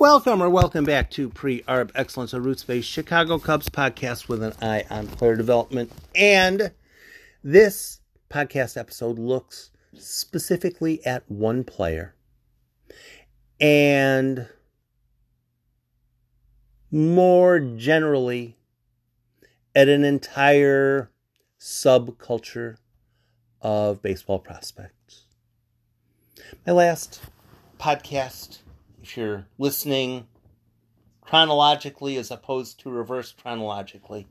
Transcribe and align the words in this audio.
Welcome 0.00 0.42
or 0.42 0.48
welcome 0.48 0.84
back 0.84 1.10
to 1.10 1.28
Pre 1.28 1.60
Arb 1.64 1.90
Excellence, 1.94 2.32
a 2.32 2.40
roots 2.40 2.64
based 2.64 2.88
Chicago 2.88 3.38
Cubs 3.38 3.68
podcast 3.68 4.28
with 4.28 4.42
an 4.42 4.54
eye 4.62 4.86
on 4.88 5.06
player 5.06 5.36
development. 5.36 5.92
And 6.14 6.72
this 7.44 8.00
podcast 8.30 8.78
episode 8.78 9.18
looks 9.18 9.72
specifically 9.92 11.04
at 11.04 11.30
one 11.30 11.64
player 11.64 12.14
and 13.60 14.48
more 16.90 17.60
generally 17.60 18.56
at 19.74 19.90
an 19.90 20.02
entire 20.02 21.10
subculture 21.60 22.78
of 23.60 24.00
baseball 24.00 24.38
prospects. 24.38 25.26
My 26.66 26.72
last 26.72 27.20
podcast, 27.78 28.60
you're 29.16 29.46
listening 29.58 30.26
chronologically 31.20 32.16
as 32.16 32.30
opposed 32.30 32.80
to 32.80 32.90
reverse 32.90 33.32
chronologically, 33.32 34.26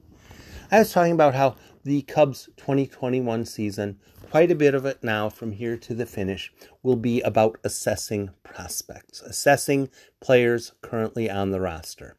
I 0.72 0.80
was 0.80 0.92
talking 0.92 1.14
about 1.14 1.34
how 1.34 1.56
the 1.84 2.02
Cubs 2.04 2.50
2021 2.58 3.46
season, 3.46 4.00
quite 4.30 4.52
a 4.52 4.56
bit 4.56 4.76
of 4.76 4.86
it 4.86 5.04
now 5.04 5.30
from 5.30 5.54
here 5.54 5.78
to 5.78 5.96
the 5.96 6.06
finish, 6.06 6.54
will 6.84 6.96
be 6.96 7.22
about 7.22 7.58
assessing 7.64 8.30
prospects, 8.44 9.22
assessing 9.22 9.90
players 10.20 10.74
currently 10.82 11.30
on 11.30 11.50
the 11.50 11.60
roster. 11.60 12.16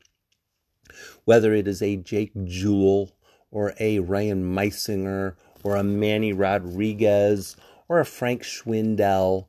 Whether 1.24 1.54
it 1.54 1.68
is 1.68 1.80
a 1.80 1.96
Jake 1.96 2.32
Jewell 2.44 3.12
or 3.50 3.74
a 3.78 4.00
Ryan 4.00 4.52
Meisinger 4.52 5.36
or 5.62 5.76
a 5.76 5.84
Manny 5.84 6.32
Rodriguez 6.32 7.56
or 7.88 8.00
a 8.00 8.04
Frank 8.04 8.42
Schwindel, 8.42 9.46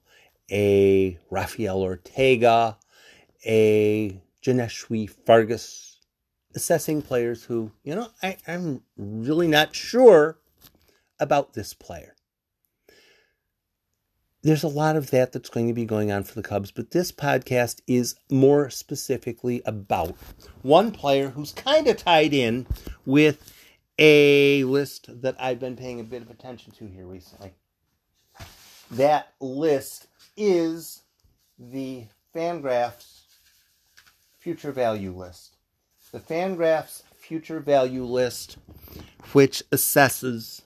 a 0.52 1.18
Rafael 1.30 1.82
Ortega, 1.82 2.78
a 3.46 4.22
Johneshwy 4.44 5.10
Fargas, 5.10 6.00
assessing 6.56 7.02
players 7.02 7.44
who, 7.44 7.72
you 7.84 7.96
know, 7.96 8.08
I, 8.22 8.38
I'm 8.48 8.82
really 8.98 9.48
not 9.48 9.76
sure 9.76 10.40
about 11.20 11.54
this 11.54 11.74
player. 11.74 12.16
There's 14.44 14.64
a 14.64 14.68
lot 14.68 14.96
of 14.96 15.12
that 15.12 15.32
that's 15.32 15.50
going 15.50 15.68
to 15.68 15.74
be 15.74 15.86
going 15.86 16.12
on 16.12 16.24
for 16.24 16.34
the 16.34 16.42
Cubs, 16.42 16.72
but 16.72 16.92
this 16.92 17.12
podcast 17.12 17.82
is 17.86 18.16
more 18.32 18.72
specifically 18.72 19.62
about 19.66 20.16
one 20.64 20.92
player 20.92 21.30
who's 21.30 21.52
kind 21.52 21.88
of 21.88 21.98
tied 21.98 22.34
in 22.34 22.66
with 23.06 23.54
a 24.00 24.64
list 24.64 25.22
that 25.22 25.36
I've 25.40 25.60
been 25.60 25.76
paying 25.76 26.00
a 26.00 26.04
bit 26.04 26.24
of 26.24 26.32
attention 26.32 26.72
to 26.74 26.88
here 26.88 27.06
recently. 27.06 27.54
That 28.90 29.34
list 29.40 30.08
is 30.36 31.04
the 31.60 32.06
Fangraphs 32.36 33.21
future 34.42 34.72
value 34.72 35.16
list. 35.16 35.56
The 36.12 36.20
Fangraphs 36.20 37.04
future 37.14 37.60
value 37.60 38.04
list, 38.04 38.58
which 39.34 39.62
assesses 39.72 40.64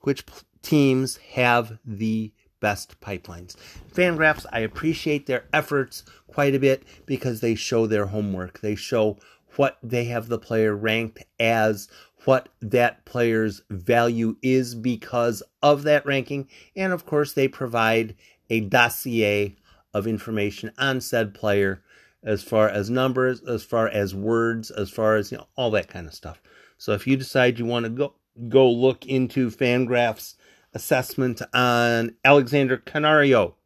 which 0.00 0.24
teams 0.60 1.16
have 1.34 1.78
the 1.84 2.32
best 2.58 3.00
pipelines. 3.00 3.54
Fangraphs, 3.94 4.44
I 4.52 4.60
appreciate 4.60 5.26
their 5.26 5.44
efforts 5.52 6.02
quite 6.26 6.54
a 6.54 6.58
bit 6.58 6.82
because 7.06 7.40
they 7.40 7.54
show 7.54 7.86
their 7.86 8.06
homework. 8.06 8.60
They 8.60 8.74
show 8.74 9.16
what 9.54 9.78
they 9.80 10.06
have 10.06 10.28
the 10.28 10.38
player 10.38 10.74
ranked 10.74 11.22
as, 11.38 11.88
what 12.24 12.48
that 12.60 13.04
player's 13.04 13.62
value 13.70 14.36
is 14.42 14.74
because 14.74 15.42
of 15.62 15.84
that 15.84 16.04
ranking, 16.04 16.48
and 16.74 16.92
of 16.92 17.06
course, 17.06 17.32
they 17.32 17.46
provide 17.46 18.16
a 18.50 18.60
dossier 18.60 19.56
of 19.94 20.08
information 20.08 20.72
on 20.78 21.00
said 21.00 21.32
player 21.32 21.82
as 22.22 22.42
far 22.42 22.68
as 22.68 22.90
numbers, 22.90 23.42
as 23.42 23.62
far 23.62 23.88
as 23.88 24.14
words, 24.14 24.70
as 24.70 24.90
far 24.90 25.16
as 25.16 25.32
you 25.32 25.38
know, 25.38 25.46
all 25.56 25.70
that 25.70 25.88
kind 25.88 26.06
of 26.06 26.14
stuff. 26.14 26.40
So 26.78 26.92
if 26.92 27.06
you 27.06 27.16
decide 27.16 27.58
you 27.58 27.64
want 27.66 27.84
to 27.84 27.90
go 27.90 28.14
go 28.48 28.70
look 28.70 29.06
into 29.06 29.50
Fangraphs 29.50 30.34
assessment 30.72 31.42
on 31.52 32.14
Alexander 32.24 32.76
Canario 32.76 33.56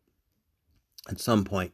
at 1.09 1.21
some 1.21 1.45
point, 1.45 1.73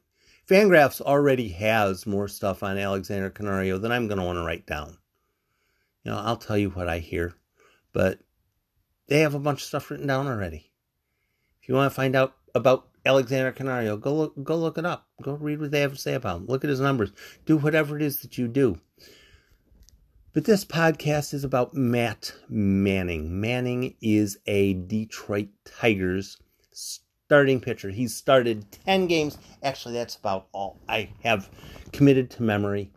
Fangraphs 0.49 1.01
already 1.01 1.51
has 1.51 2.07
more 2.07 2.29
stuff 2.29 2.63
on 2.63 2.77
Alexander 2.77 3.31
Canario 3.31 3.79
than 3.79 3.93
I'm 3.93 4.09
going 4.09 4.19
to 4.19 4.25
want 4.25 4.37
to 4.37 4.45
write 4.45 4.67
down. 4.67 4.99
You 6.05 6.11
know, 6.11 6.19
I'll 6.19 6.37
tell 6.37 6.59
you 6.59 6.71
what 6.71 6.89
I 6.89 6.99
hear, 6.99 7.35
but 7.93 8.19
they 9.07 9.21
have 9.21 9.35
a 9.35 9.39
bunch 9.39 9.61
of 9.61 9.67
stuff 9.67 9.91
written 9.91 10.07
down 10.07 10.27
already. 10.27 10.71
If 11.63 11.69
you 11.69 11.75
want 11.75 11.91
to 11.91 11.95
find 11.95 12.17
out 12.17 12.37
about 12.55 12.90
Alexander 13.05 13.53
Canario, 13.53 13.97
go 13.97 14.15
look, 14.15 14.43
go 14.43 14.57
look 14.57 14.79
it 14.79 14.85
up. 14.85 15.09
Go 15.23 15.35
read 15.35 15.61
what 15.61 15.71
they 15.71 15.81
have 15.81 15.95
to 15.95 15.99
say 15.99 16.15
about 16.15 16.39
him. 16.39 16.47
Look 16.47 16.65
at 16.65 16.71
his 16.71 16.81
numbers. 16.81 17.13
Do 17.47 17.57
whatever 17.57 17.97
it 17.97 18.03
is 18.03 18.21
that 18.21 18.37
you 18.37 18.49
do. 18.49 18.79
But 20.33 20.45
this 20.45 20.65
podcast 20.65 21.35
is 21.35 21.43
about 21.43 21.75
Matt 21.75 22.33
Manning. 22.49 23.41
Manning 23.41 23.97
is 24.01 24.39
a 24.47 24.75
Detroit 24.75 25.49
Tigers 25.65 26.37
starting 26.73 27.61
pitcher. 27.61 27.91
He's 27.91 28.15
started 28.15 28.71
10 28.87 29.07
games. 29.07 29.39
Actually, 29.63 29.95
that's 29.95 30.17
about 30.17 30.47
all 30.53 30.79
I 30.89 31.11
have 31.23 31.51
committed 31.93 32.31
to 32.33 32.43
memory 32.43 32.93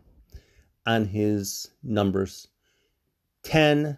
on 0.85 1.05
his 1.05 1.71
numbers. 1.81 2.49
10 3.43 3.97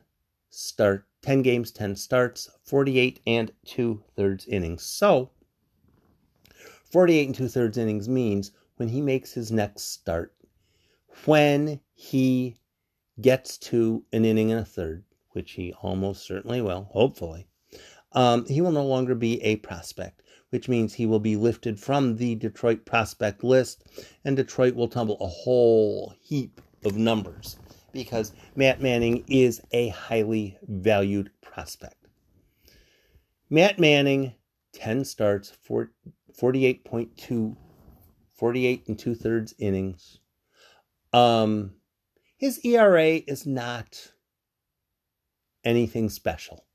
start 0.50 1.06
10 1.26 1.42
games, 1.42 1.72
10 1.72 1.96
starts, 1.96 2.50
48 2.66 3.20
and 3.26 3.52
2 3.66 4.04
thirds 4.16 4.46
innings. 4.46 4.84
So, 4.84 5.32
48 6.96 7.26
and 7.26 7.36
2 7.36 7.50
thirds 7.50 7.78
innings 7.78 8.08
means 8.08 8.52
when 8.78 8.88
he 8.88 9.02
makes 9.02 9.34
his 9.34 9.52
next 9.52 9.92
start, 9.92 10.34
when 11.26 11.82
he 11.94 12.56
gets 13.20 13.58
to 13.58 14.06
an 14.14 14.24
inning 14.24 14.50
and 14.50 14.62
a 14.62 14.64
third, 14.64 15.04
which 15.32 15.52
he 15.52 15.74
almost 15.82 16.26
certainly 16.26 16.62
will, 16.62 16.88
hopefully, 16.92 17.48
um, 18.14 18.46
he 18.46 18.62
will 18.62 18.72
no 18.72 18.86
longer 18.86 19.14
be 19.14 19.44
a 19.44 19.58
prospect 19.58 20.22
which 20.52 20.70
means 20.70 20.94
he 20.94 21.06
will 21.06 21.20
be 21.20 21.36
lifted 21.36 21.78
from 21.78 22.16
the 22.16 22.34
Detroit 22.36 22.86
prospect 22.86 23.44
list, 23.44 23.84
and 24.24 24.38
Detroit 24.38 24.74
will 24.74 24.88
tumble 24.88 25.18
a 25.20 25.28
whole 25.28 26.14
heap 26.22 26.62
of 26.86 26.96
numbers 26.96 27.58
because 27.92 28.32
Matt 28.56 28.82
Manning 28.82 29.26
is 29.28 29.60
a 29.74 29.90
highly 29.90 30.58
valued 30.62 31.30
prospect. 31.42 32.08
Matt 33.50 33.80
Manning, 33.80 34.36
10 34.72 35.04
starts, 35.04 35.52
48.2, 36.40 37.56
48 38.34 38.88
and 38.88 39.00
two 39.00 39.16
thirds 39.16 39.54
innings. 39.58 40.20
Um, 41.14 41.76
his 42.38 42.60
ERA 42.66 43.22
is 43.28 43.46
not 43.46 44.12
anything 45.64 46.10
special. 46.10 46.66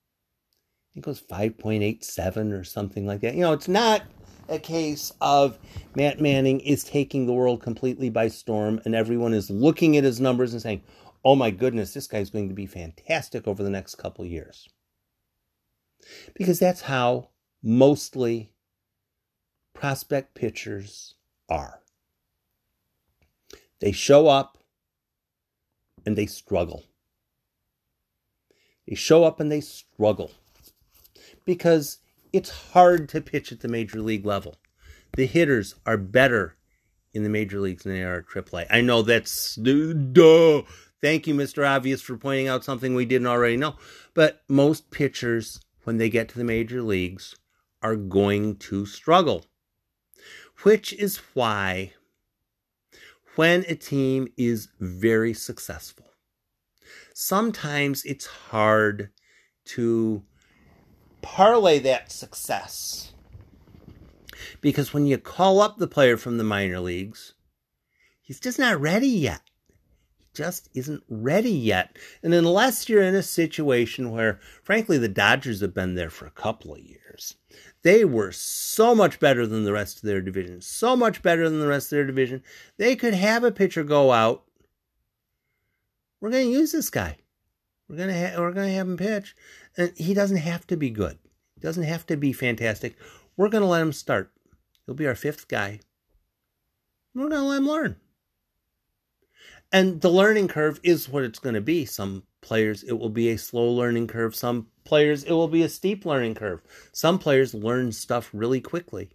It 0.95 1.03
goes 1.03 1.21
5.87 1.21 2.59
or 2.59 2.65
something 2.65 3.07
like 3.07 3.21
that. 3.21 3.35
You 3.35 3.43
know, 3.43 3.53
it's 3.53 3.69
not 3.69 4.03
a 4.49 4.59
case 4.59 5.13
of 5.21 5.59
Matt 5.95 6.21
Manning 6.21 6.61
is 6.61 6.83
taking 6.83 7.27
the 7.27 7.33
world 7.33 7.63
completely 7.63 8.11
by 8.11 8.29
storm 8.29 8.81
and 8.85 8.95
everyone 8.95 9.33
is 9.33 9.51
looking 9.51 9.97
at 9.97 10.05
his 10.05 10.21
numbers 10.21 10.53
and 10.53 10.61
saying, 10.61 10.83
oh 11.25 11.37
my 11.37 11.51
goodness, 11.51 11.95
this 11.95 12.07
guy's 12.07 12.31
going 12.31 12.49
to 12.49 12.55
be 12.55 12.67
fantastic 12.67 13.47
over 13.47 13.63
the 13.63 13.71
next 13.71 13.97
couple 13.97 14.25
years. 14.25 14.69
Because 16.35 16.59
that's 16.59 16.81
how 16.81 17.29
mostly 17.63 18.53
prospect 19.75 20.35
pitchers 20.35 21.15
are. 21.49 21.81
They 23.81 23.93
show 23.93 24.29
up 24.29 24.59
and 26.05 26.17
they 26.17 26.27
struggle. 26.27 26.85
They 28.87 28.95
show 28.95 29.25
up 29.25 29.41
and 29.41 29.51
they 29.51 29.61
struggle 29.61 30.33
because 31.45 31.99
it's 32.33 32.51
hard 32.73 33.09
to 33.11 33.21
pitch 33.21 33.53
at 33.53 33.61
the 33.61 33.69
major 33.69 34.01
league 34.01 34.27
level. 34.27 34.57
The 35.17 35.27
hitters 35.27 35.75
are 35.87 35.97
better 35.97 36.57
in 37.13 37.23
the 37.23 37.29
major 37.29 37.61
leagues 37.61 37.83
than 37.83 37.93
they 37.93 38.03
are 38.03 38.19
at 38.19 38.27
AAA. 38.27 38.67
I 38.71 38.81
know 38.81 39.03
that's 39.03 39.57
duh. 39.57 40.63
Thank 41.01 41.27
you, 41.27 41.35
Mr. 41.35 41.67
Obvious, 41.67 42.03
for 42.03 42.17
pointing 42.17 42.49
out 42.49 42.65
something 42.65 42.95
we 42.95 43.07
didn't 43.07 43.27
already 43.27 43.57
know. 43.57 43.77
But 44.15 44.43
most 44.49 44.91
pitchers, 44.91 45.61
when 45.85 45.97
they 45.97 46.11
get 46.11 46.29
to 46.29 46.39
the 46.39 46.45
major 46.45 46.83
leagues, 46.83 47.35
are 47.83 47.97
going 47.97 48.57
to 48.57 48.85
struggle. 48.85 49.47
Which 50.63 50.93
is 50.93 51.19
why, 51.35 51.95
when 53.37 53.65
a 53.67 53.75
team 53.75 54.29
is 54.37 54.69
very 54.79 55.33
successful, 55.33 56.07
sometimes 57.15 58.05
it's 58.05 58.27
hard 58.27 59.11
to 59.67 60.23
parlay 61.23 61.79
that 61.81 62.13
success. 62.13 63.13
Because 64.61 64.93
when 64.93 65.07
you 65.07 65.17
call 65.19 65.61
up 65.61 65.79
the 65.79 65.87
player 65.87 66.17
from 66.17 66.37
the 66.37 66.45
minor 66.45 66.81
leagues, 66.81 67.35
he's 68.21 68.41
just 68.41 68.59
not 68.59 68.81
ready 68.81 69.09
yet. 69.09 69.50
Just 70.35 70.69
isn't 70.75 71.03
ready 71.09 71.51
yet. 71.51 71.97
And 72.23 72.35
unless 72.35 72.89
you're 72.89 73.03
in 73.03 73.15
a 73.15 73.23
situation 73.23 74.11
where, 74.11 74.39
frankly, 74.63 74.99
the 74.99 75.09
Dodgers 75.09 75.61
have 75.61 75.75
been 75.75 75.95
there 75.95 76.11
for 76.11 76.27
a 76.27 76.31
couple 76.31 76.75
of 76.75 76.81
years, 76.81 77.35
they 77.83 78.05
were 78.05 78.33
so 78.33 78.95
much 78.95 79.19
better 79.19 79.47
than 79.47 79.65
the 79.65 79.73
rest 79.73 79.99
of 79.99 80.03
their 80.03 80.21
division, 80.21 80.61
so 80.61 80.95
much 80.95 81.23
better 81.23 81.49
than 81.49 81.61
the 81.61 81.67
rest 81.67 81.87
of 81.87 81.97
their 81.97 82.07
division. 82.07 82.43
They 82.77 82.97
could 82.97 83.15
have 83.15 83.45
a 83.45 83.53
pitcher 83.53 83.83
go 83.83 84.13
out. 84.13 84.45
We're 86.21 86.31
going 86.31 86.47
to 86.47 86.59
use 86.59 86.73
this 86.73 86.91
guy. 86.91 87.19
We're 87.89 87.97
going 87.97 88.11
to 88.11 88.29
ha- 88.29 88.41
we're 88.41 88.53
going 88.53 88.69
to 88.69 88.75
have 88.75 88.87
him 88.87 88.97
pitch, 88.97 89.35
and 89.77 89.93
he 89.97 90.15
doesn't 90.15 90.37
have 90.37 90.67
to 90.69 90.77
be 90.77 90.91
good. 90.91 91.19
He 91.55 91.61
doesn't 91.61 91.83
have 91.83 92.07
to 92.07 92.17
be 92.17 92.33
fantastic. 92.33 92.97
We're 93.37 93.49
going 93.49 93.63
to 93.63 93.69
let 93.69 93.83
him 93.83 93.93
start. 93.93 94.31
He'll 94.87 94.95
be 94.95 95.07
our 95.07 95.15
fifth 95.15 95.49
guy. 95.49 95.81
We're 97.15 97.29
going 97.29 97.43
to 97.43 97.49
let 97.49 97.59
him 97.59 97.69
learn. 97.69 97.97
And 99.73 100.01
the 100.01 100.11
learning 100.11 100.49
curve 100.49 100.81
is 100.83 101.09
what 101.09 101.23
it's 101.23 101.39
going 101.39 101.55
to 101.55 101.61
be. 101.61 101.85
Some 101.85 102.25
players, 102.41 102.83
it 102.83 102.95
will 102.95 103.11
be 103.11 103.29
a 103.31 103.39
slow 103.39 103.71
learning 103.71 104.09
curve. 104.09 104.35
Some 104.35 104.67
players, 104.85 105.23
it 105.23 105.33
will 105.33 105.49
be 105.49 105.63
a 105.63 105.69
steep 105.69 106.05
learning 106.05 106.35
curve. 106.35 106.61
Some 106.93 107.19
players 107.19 107.55
learn 107.55 107.93
stuff 107.93 108.31
really 108.33 108.61
quickly. 108.61 109.11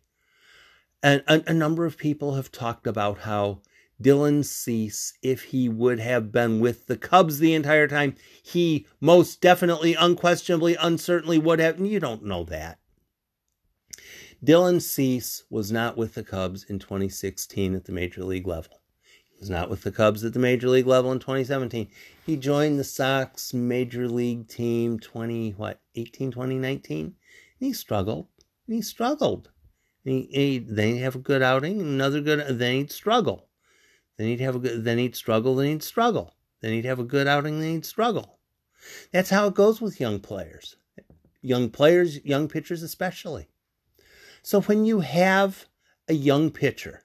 And 1.04 1.24
a, 1.28 1.44
a 1.48 1.54
number 1.54 1.86
of 1.86 1.98
people 1.98 2.36
have 2.36 2.52
talked 2.52 2.88
about 2.88 3.20
how 3.20 3.62
Dylan 4.02 4.46
Cease, 4.46 5.14
if 5.22 5.44
he 5.44 5.68
would 5.68 6.00
have 6.00 6.32
been 6.32 6.62
with 6.62 6.88
the 6.88 6.98
Cubs 6.98 7.40
the 7.40 7.54
entire 7.54 7.88
time, 7.88 8.16
he 8.42 8.88
most 9.02 9.42
definitely, 9.42 9.94
unquestionably, 9.94 10.76
uncertainly 10.76 11.38
would 11.38 11.60
have. 11.60 11.80
You 11.80 12.00
don't 12.00 12.24
know 12.24 12.46
that. 12.46 12.80
Dylan 14.44 14.82
Cease 14.82 15.44
was 15.50 15.72
not 15.72 15.98
with 15.98 16.14
the 16.14 16.24
Cubs 16.24 16.64
in 16.64 16.80
2016 16.80 17.76
at 17.76 17.86
the 17.86 17.92
major 17.92 18.24
league 18.24 18.48
level 18.48 18.80
was 19.40 19.50
not 19.50 19.70
with 19.70 19.84
the 19.84 19.92
Cubs 19.92 20.24
at 20.24 20.34
the 20.34 20.40
major 20.40 20.70
league 20.70 20.88
level 20.88 21.12
in 21.12 21.20
2017. 21.20 21.88
He 22.26 22.38
joined 22.38 22.80
the 22.80 22.84
Sox 22.84 23.54
major 23.54 24.08
league 24.08 24.48
team 24.48 25.00
20 25.00 25.52
what 25.52 25.82
18 25.96 26.32
2019. 26.32 27.06
And 27.06 27.14
he 27.60 27.74
struggled. 27.74 28.28
And 28.68 28.76
he 28.76 28.82
struggled. 28.82 29.50
And 30.06 30.14
he, 30.14 30.30
he, 30.32 30.60
then 30.60 30.94
he'd 30.94 31.02
have 31.02 31.16
a 31.16 31.20
good 31.20 31.42
outing, 31.42 31.82
another 31.82 32.22
good. 32.22 32.60
Then 32.60 32.74
he'd 32.76 32.92
struggle. 32.92 33.48
Then 34.18 34.28
he'd 34.28 34.42
have 34.42 34.56
a 34.56 34.60
good. 34.60 34.84
Then 34.84 34.98
he'd 34.98 35.16
struggle. 35.16 35.56
Then 35.56 35.68
he'd 35.68 35.84
struggle. 35.84 36.36
Then 36.62 36.74
he'd 36.74 36.86
have 36.86 37.00
a 37.00 37.04
good 37.04 37.28
outing. 37.28 37.60
Then 37.60 37.72
he'd 37.72 37.86
struggle. 37.86 38.40
That's 39.12 39.30
how 39.30 39.48
it 39.48 39.56
goes 39.56 39.82
with 39.82 40.00
young 40.00 40.20
players, 40.20 40.76
young 41.42 41.70
players, 41.70 42.24
young 42.24 42.48
pitchers 42.48 42.84
especially. 42.84 43.48
So 44.42 44.62
when 44.62 44.86
you 44.86 45.00
have 45.00 45.66
a 46.08 46.14
young 46.14 46.52
pitcher 46.52 47.05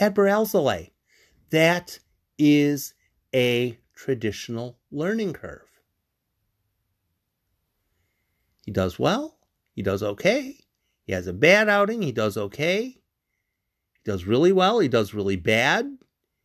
Adbert 0.00 0.30
Alzolay. 0.30 0.90
That 1.50 1.98
is 2.38 2.94
a 3.34 3.78
traditional 3.94 4.78
learning 4.90 5.34
curve. 5.34 5.68
He 8.64 8.72
does 8.72 8.98
well, 8.98 9.38
he 9.74 9.82
does 9.82 10.02
okay. 10.02 10.56
He 11.06 11.12
has 11.12 11.26
a 11.26 11.32
bad 11.32 11.68
outing, 11.68 12.02
he 12.02 12.12
does 12.12 12.36
okay. 12.36 12.82
He 12.84 14.00
does 14.04 14.24
really 14.24 14.52
well, 14.52 14.78
he 14.78 14.88
does 14.88 15.14
really 15.14 15.36
bad. 15.36 15.98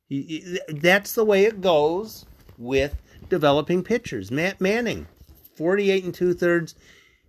He, 0.08 0.22
he, 0.24 0.60
that's 0.74 1.14
the 1.14 1.24
way 1.24 1.46
it 1.46 1.62
goes 1.62 2.26
with 2.58 3.02
developing 3.30 3.84
pitchers. 3.84 4.32
Matt 4.32 4.60
Manning, 4.60 5.08
48 5.56 6.04
and 6.04 6.14
two 6.14 6.34
thirds, 6.34 6.76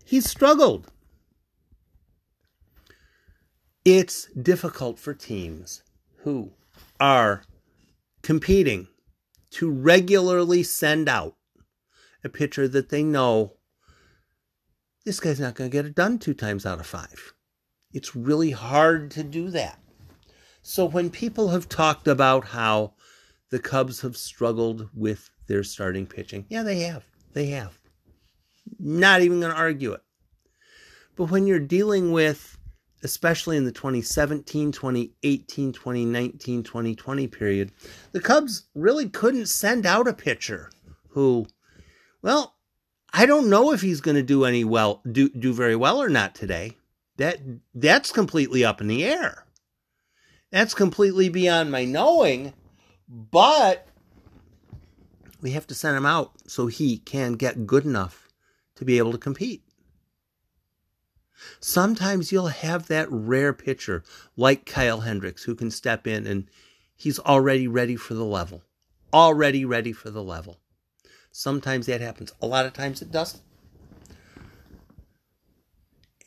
he's 0.05 0.28
struggled. 0.28 0.90
It's 3.84 4.26
difficult 4.32 4.99
for 4.99 5.14
teams 5.14 5.82
who 6.22 6.52
are 6.99 7.43
competing 8.22 8.88
to 9.50 9.70
regularly 9.70 10.62
send 10.62 11.08
out 11.08 11.37
a 12.22 12.28
pitcher 12.28 12.69
that 12.69 12.90
they 12.90 13.02
know 13.02 13.55
this 15.05 15.20
guy's 15.20 15.40
not 15.40 15.55
going 15.55 15.70
to 15.70 15.72
get 15.72 15.87
it 15.87 15.94
done 15.94 16.19
two 16.19 16.34
times 16.34 16.67
out 16.67 16.78
of 16.78 16.87
five. 16.87 17.32
It's 17.93 18.14
really 18.14 18.50
hard 18.50 19.11
to 19.12 19.22
do 19.22 19.50
that. 19.50 19.78
So 20.62 20.84
when 20.84 21.11
people 21.11 21.49
have 21.49 21.69
talked 21.69 22.06
about 22.06 22.44
how 22.44 22.93
the 23.50 23.58
Cubs 23.58 24.02
have 24.02 24.17
struggled 24.17 24.88
with 24.94 25.31
their 25.46 25.64
starting 25.64 26.06
pitching, 26.06 26.44
yeah, 26.49 26.62
they 26.62 26.81
have. 26.81 27.05
They 27.32 27.46
have. 27.46 27.78
Not 28.78 29.22
even 29.22 29.40
going 29.40 29.52
to 29.52 29.58
argue 29.58 29.93
it. 29.93 30.02
But 31.17 31.25
when 31.25 31.46
you're 31.46 31.58
dealing 31.58 32.12
with 32.12 32.58
especially 33.02 33.56
in 33.56 33.64
the 33.64 33.73
2017, 33.73 34.73
2018, 34.73 35.73
2019, 35.73 36.62
2020 36.62 37.26
period, 37.29 37.73
the 38.12 38.20
Cubs 38.20 38.64
really 38.75 39.08
couldn't 39.08 39.47
send 39.47 39.87
out 39.87 40.08
a 40.08 40.12
pitcher 40.12 40.70
who, 41.11 41.47
well, 42.23 42.56
I 43.12 43.26
don't 43.26 43.50
know 43.50 43.73
if 43.73 43.81
he's 43.81 44.00
going 44.00 44.17
to 44.17 44.23
do 44.23 44.44
any 44.44 44.64
well, 44.64 45.02
do 45.11 45.29
do 45.29 45.52
very 45.52 45.76
well 45.76 46.00
or 46.00 46.08
not 46.08 46.35
today. 46.35 46.76
That 47.17 47.38
that's 47.75 48.12
completely 48.12 48.64
up 48.64 48.81
in 48.81 48.87
the 48.87 49.05
air. 49.05 49.44
That's 50.50 50.75
completely 50.75 51.29
beyond 51.29 51.70
my 51.70 51.85
knowing, 51.85 52.53
but 53.08 53.87
we 55.41 55.53
have 55.53 55.67
to 55.69 55.75
send 55.75 55.96
him 55.96 56.06
out 56.06 56.32
so 56.46 56.67
he 56.67 56.99
can 56.99 57.35
get 57.35 57.67
good 57.67 57.85
enough 57.85 58.29
to 58.76 58.85
be 58.85 58.99
able 58.99 59.12
to 59.12 59.19
compete. 59.19 59.62
Sometimes 61.60 62.32
you'll 62.32 62.48
have 62.48 62.88
that 62.88 63.08
rare 63.10 63.52
pitcher 63.52 64.02
like 64.37 64.66
Kyle 64.66 65.00
Hendricks 65.00 65.44
who 65.44 65.54
can 65.54 65.70
step 65.70 66.06
in 66.06 66.26
and 66.26 66.48
he's 66.96 67.19
already 67.19 67.66
ready 67.69 67.96
for 67.96 68.14
the 68.14 68.25
level. 68.25 68.62
Already 69.12 69.64
ready 69.64 69.92
for 69.92 70.10
the 70.10 70.22
level. 70.22 70.60
Sometimes 71.32 71.87
that 71.87 72.00
happens. 72.00 72.32
A 72.40 72.46
lot 72.46 72.66
of 72.66 72.72
times 72.72 73.02
it 73.02 73.10
doesn't. 73.10 73.42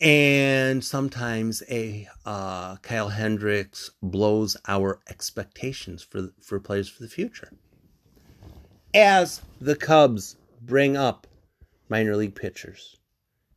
And 0.02 0.84
sometimes 0.84 1.64
a 1.70 2.10
uh, 2.26 2.76
Kyle 2.78 3.10
Hendricks 3.10 3.92
blows 4.02 4.58
our 4.68 5.00
expectations 5.10 6.04
for 6.04 6.32
for 6.42 6.60
players 6.60 6.90
for 6.90 7.04
the 7.04 7.10
future. 7.10 7.54
As 8.94 9.42
the 9.62 9.76
Cubs 9.78 10.36
bring 10.62 10.98
up 10.98 11.26
minor 11.88 12.18
league 12.18 12.36
pitchers, 12.36 12.98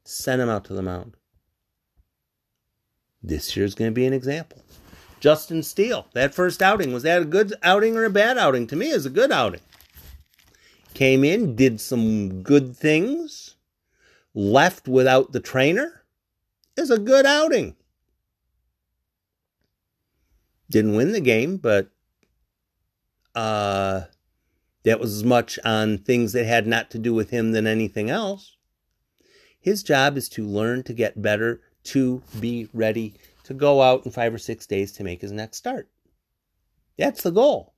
send 0.05 0.41
them 0.41 0.49
out 0.49 0.65
to 0.67 0.73
the 0.73 0.83
mound. 0.83 1.17
This 3.27 3.57
year's 3.57 3.75
going 3.75 3.91
to 3.91 3.95
be 3.95 4.07
an 4.07 4.13
example. 4.13 4.63
Justin 5.19 5.65
Steele, 5.65 6.07
that 6.15 6.33
first 6.33 6.63
outing, 6.63 6.93
was 6.93 7.03
that 7.03 7.23
a 7.23 7.25
good 7.25 7.55
outing 7.61 7.97
or 7.97 8.05
a 8.05 8.11
bad 8.11 8.39
outing? 8.39 8.69
To 8.69 8.77
me, 8.77 8.87
it's 8.87 9.05
a 9.05 9.11
good 9.11 9.33
outing. 9.33 9.61
Came 10.95 11.25
in, 11.25 11.57
did 11.57 11.81
some 11.81 12.43
good 12.43 12.77
things, 12.77 13.57
left 14.33 14.87
without 14.87 15.33
the 15.33 15.41
trainer. 15.41 16.05
Is 16.77 16.91
a 16.91 16.99
good 16.99 17.27
outing. 17.27 17.75
Didn't 20.71 20.95
win 20.95 21.13
the 21.13 21.21
game, 21.21 21.57
but 21.57 21.91
uh, 23.35 24.03
that 24.85 25.01
was 25.01 25.17
as 25.17 25.25
much 25.25 25.59
on 25.65 25.99
things 25.99 26.33
that 26.33 26.45
had 26.45 26.67
not 26.67 26.91
to 26.91 26.99
do 26.99 27.13
with 27.13 27.31
him 27.31 27.53
than 27.53 27.67
anything 27.67 28.09
else. 28.09 28.57
His 29.59 29.83
job 29.83 30.17
is 30.17 30.29
to 30.31 30.47
learn 30.47 30.85
to 30.85 30.93
get 30.93 31.21
better 31.21 31.61
to 31.87 32.23
be 32.41 32.69
ready 32.73 33.15
to 33.45 33.55
go 33.55 33.83
out 33.83 34.05
in 34.05 34.13
five 34.13 34.35
or 34.35 34.39
six 34.39 34.67
days 34.67 34.93
to 34.93 35.05
make 35.05 35.21
his 35.21 35.33
next 35.33 35.57
start. 35.57 35.89
That's 36.99 37.23
the 37.23 37.31
goal. 37.31 37.75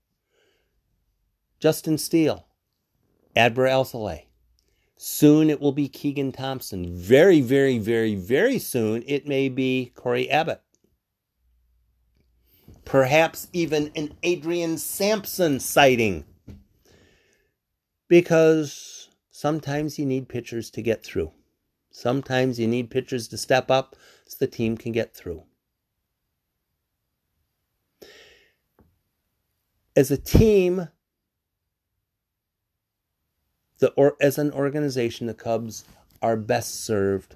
Justin 1.60 1.98
Steele, 1.98 2.46
Adbert 3.36 3.68
Alzolay. 3.68 4.24
Soon 4.96 5.50
it 5.50 5.60
will 5.60 5.72
be 5.72 5.88
Keegan 5.88 6.32
Thompson. 6.32 6.96
Very, 6.96 7.40
very, 7.40 7.78
very, 7.78 8.14
very 8.14 8.58
soon 8.58 9.04
it 9.06 9.28
may 9.28 9.48
be 9.48 9.92
Corey 9.94 10.28
Abbott. 10.28 10.60
Perhaps 12.84 13.48
even 13.52 13.92
an 13.94 14.14
Adrian 14.22 14.78
Sampson 14.78 15.60
sighting. 15.60 16.24
Because 18.08 19.08
sometimes 19.30 19.98
you 19.98 20.06
need 20.06 20.28
pitchers 20.28 20.70
to 20.70 20.82
get 20.82 21.04
through. 21.04 21.32
Sometimes 21.98 22.60
you 22.60 22.68
need 22.68 22.90
pitchers 22.90 23.26
to 23.26 23.36
step 23.36 23.72
up 23.72 23.96
so 24.24 24.36
the 24.38 24.46
team 24.46 24.76
can 24.76 24.92
get 24.92 25.16
through. 25.16 25.42
As 29.96 30.12
a 30.12 30.16
team, 30.16 30.90
the 33.80 33.90
or 33.96 34.14
as 34.20 34.38
an 34.38 34.52
organization, 34.52 35.26
the 35.26 35.34
Cubs 35.34 35.86
are 36.22 36.36
best 36.36 36.84
served 36.84 37.34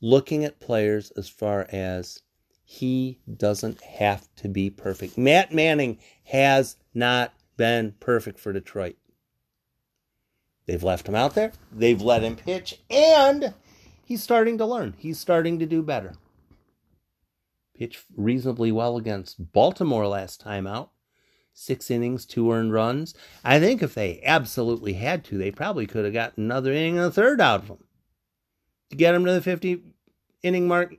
looking 0.00 0.44
at 0.44 0.58
players 0.58 1.12
as 1.12 1.28
far 1.28 1.68
as 1.70 2.20
he 2.64 3.20
doesn't 3.36 3.80
have 3.80 4.26
to 4.36 4.48
be 4.48 4.70
perfect. 4.70 5.16
Matt 5.16 5.54
Manning 5.54 5.98
has 6.24 6.74
not 6.92 7.32
been 7.56 7.94
perfect 8.00 8.40
for 8.40 8.52
Detroit. 8.52 8.96
They've 10.66 10.82
left 10.82 11.08
him 11.08 11.14
out 11.14 11.36
there. 11.36 11.52
They've 11.70 12.02
let 12.02 12.24
him 12.24 12.34
pitch, 12.34 12.80
and 12.90 13.54
he's 14.10 14.24
starting 14.24 14.58
to 14.58 14.66
learn. 14.66 14.92
He's 14.98 15.20
starting 15.20 15.60
to 15.60 15.66
do 15.66 15.84
better. 15.84 16.14
Pitched 17.78 18.04
reasonably 18.16 18.72
well 18.72 18.96
against 18.96 19.52
Baltimore 19.52 20.08
last 20.08 20.40
time 20.40 20.66
out. 20.66 20.90
Six 21.54 21.92
innings, 21.92 22.26
two 22.26 22.50
earned 22.50 22.72
runs. 22.72 23.14
I 23.44 23.60
think 23.60 23.84
if 23.84 23.94
they 23.94 24.20
absolutely 24.24 24.94
had 24.94 25.22
to, 25.26 25.38
they 25.38 25.52
probably 25.52 25.86
could 25.86 26.04
have 26.04 26.12
gotten 26.12 26.42
another 26.42 26.72
inning 26.72 26.98
and 26.98 27.06
a 27.06 27.10
third 27.12 27.40
out 27.40 27.62
of 27.62 27.68
him 27.68 27.84
to 28.90 28.96
get 28.96 29.14
him 29.14 29.24
to 29.26 29.32
the 29.32 29.40
50 29.40 29.80
inning 30.42 30.66
mark 30.66 30.96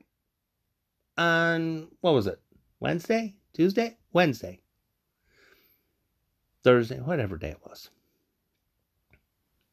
on, 1.17 1.89
what 1.99 2.13
was 2.13 2.27
it, 2.27 2.39
Wednesday? 2.79 3.35
Tuesday? 3.51 3.97
Wednesday. 4.13 4.61
Thursday, 6.63 6.99
whatever 7.01 7.37
day 7.37 7.49
it 7.49 7.61
was. 7.65 7.89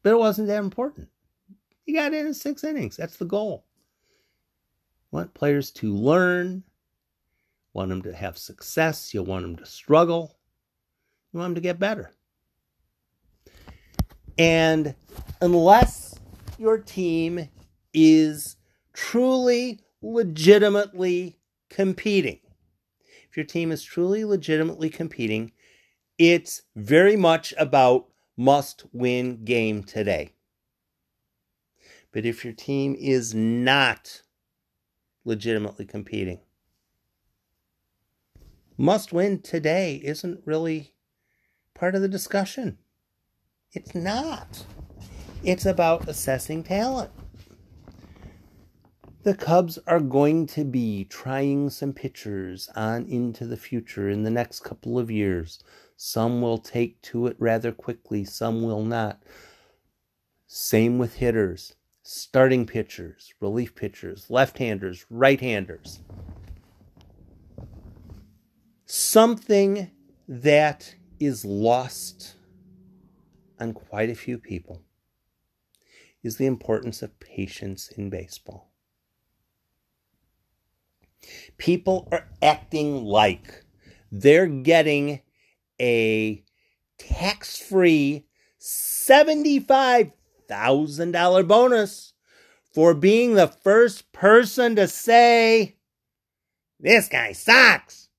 But 0.03 0.09
it 0.09 0.19
wasn't 0.19 0.49
that 0.49 0.59
important. 0.59 1.07
You 1.89 1.95
got 1.95 2.13
in 2.13 2.35
six 2.35 2.63
innings. 2.63 2.97
That's 2.97 3.17
the 3.17 3.25
goal. 3.25 3.65
Want 5.09 5.33
players 5.33 5.71
to 5.71 5.91
learn, 5.91 6.63
want 7.73 7.89
them 7.89 8.03
to 8.03 8.13
have 8.13 8.37
success, 8.37 9.11
you 9.11 9.23
want 9.23 9.41
them 9.41 9.55
to 9.55 9.65
struggle, 9.65 10.37
you 11.33 11.39
want 11.39 11.49
them 11.49 11.55
to 11.55 11.61
get 11.61 11.79
better. 11.79 12.11
And 14.37 14.93
unless 15.41 16.19
your 16.59 16.77
team 16.77 17.49
is 17.91 18.57
truly, 18.93 19.79
legitimately 20.03 21.39
competing, 21.71 22.39
if 23.27 23.35
your 23.35 23.47
team 23.47 23.71
is 23.71 23.81
truly, 23.81 24.25
legitimately 24.25 24.91
competing, 24.91 25.53
it's 26.19 26.61
very 26.75 27.15
much 27.15 27.51
about 27.57 28.09
must 28.37 28.85
win 28.93 29.43
game 29.43 29.81
today. 29.81 30.33
But 32.11 32.25
if 32.25 32.43
your 32.43 32.53
team 32.53 32.95
is 32.99 33.33
not 33.33 34.23
legitimately 35.25 35.85
competing, 35.85 36.39
must 38.77 39.11
win 39.11 39.41
today 39.41 40.01
isn't 40.03 40.41
really 40.45 40.93
part 41.73 41.95
of 41.95 42.01
the 42.01 42.07
discussion. 42.07 42.77
It's 43.73 43.93
not. 43.93 44.65
It's 45.43 45.65
about 45.65 46.07
assessing 46.07 46.63
talent. 46.63 47.11
The 49.23 49.35
Cubs 49.35 49.77
are 49.85 49.99
going 49.99 50.47
to 50.47 50.63
be 50.63 51.03
trying 51.03 51.69
some 51.69 51.91
pitchers 51.91 52.69
on 52.75 53.05
into 53.05 53.45
the 53.45 53.57
future 53.57 54.09
in 54.09 54.23
the 54.23 54.31
next 54.31 54.61
couple 54.61 54.97
of 54.97 55.11
years. 55.11 55.61
Some 55.97 56.41
will 56.41 56.57
take 56.57 57.01
to 57.03 57.27
it 57.27 57.35
rather 57.37 57.73
quickly, 57.73 58.23
some 58.23 58.63
will 58.63 58.83
not. 58.83 59.21
Same 60.47 60.97
with 60.97 61.15
hitters, 61.15 61.75
starting 62.11 62.65
pitchers, 62.65 63.35
relief 63.39 63.75
pitchers, 63.75 64.31
left 64.31 64.57
handers, 64.57 65.05
right 65.11 65.39
handers. 65.41 65.99
Something 68.87 69.91
that 70.27 70.95
is 71.19 71.45
lost 71.45 72.33
on 73.59 73.73
quite 73.73 74.09
a 74.09 74.15
few 74.15 74.39
people 74.39 74.81
is 76.23 76.37
the 76.37 76.47
importance 76.47 77.03
of 77.03 77.19
patience 77.19 77.89
in 77.95 78.09
baseball. 78.09 78.71
People 81.59 82.07
are 82.11 82.27
acting 82.41 83.05
like 83.05 83.65
they're 84.11 84.47
getting 84.47 85.21
a 85.79 86.43
tax 86.97 87.61
free 87.61 88.25
$75,000 90.49 91.47
bonus 91.47 92.13
for 92.73 92.93
being 92.93 93.33
the 93.35 93.47
first 93.47 94.11
person 94.11 94.75
to 94.75 94.87
say, 94.87 95.75
This 96.79 97.07
guy 97.07 97.31
sucks. 97.33 98.09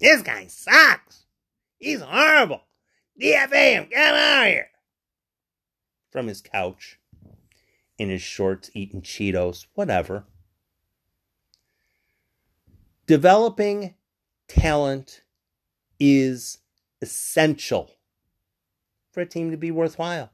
This 0.00 0.22
guy 0.22 0.46
sucks. 0.48 1.24
He's 1.78 2.00
horrible. 2.00 2.62
DFA 3.20 3.72
him. 3.74 3.86
Get 3.90 4.14
out 4.14 4.46
of 4.46 4.52
here. 4.52 4.68
From 6.10 6.26
his 6.26 6.40
couch, 6.40 6.98
in 7.98 8.10
his 8.10 8.22
shorts, 8.22 8.70
eating 8.74 9.02
Cheetos, 9.02 9.66
whatever. 9.74 10.24
Developing 13.06 13.94
talent 14.48 15.22
is 15.98 16.58
essential 17.00 17.90
for 19.12 19.20
a 19.20 19.26
team 19.26 19.50
to 19.50 19.56
be 19.56 19.70
worthwhile. 19.70 20.30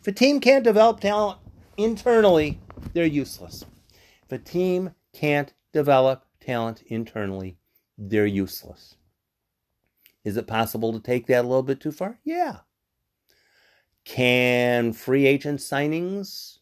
If 0.00 0.08
a 0.08 0.12
team 0.12 0.40
can't 0.40 0.64
develop 0.64 1.00
talent 1.00 1.38
internally, 1.76 2.60
they're 2.92 3.06
useless. 3.06 3.64
If 4.24 4.32
a 4.32 4.38
team 4.38 4.94
can't 5.12 5.54
develop 5.72 6.26
talent 6.40 6.82
internally, 6.88 7.56
they're 7.96 8.26
useless. 8.26 8.96
Is 10.24 10.36
it 10.36 10.46
possible 10.46 10.92
to 10.92 11.00
take 11.00 11.26
that 11.26 11.44
a 11.44 11.48
little 11.48 11.62
bit 11.62 11.80
too 11.80 11.92
far? 11.92 12.18
Yeah. 12.24 12.58
Can 14.04 14.92
free 14.92 15.26
agent 15.26 15.60
signings 15.60 16.58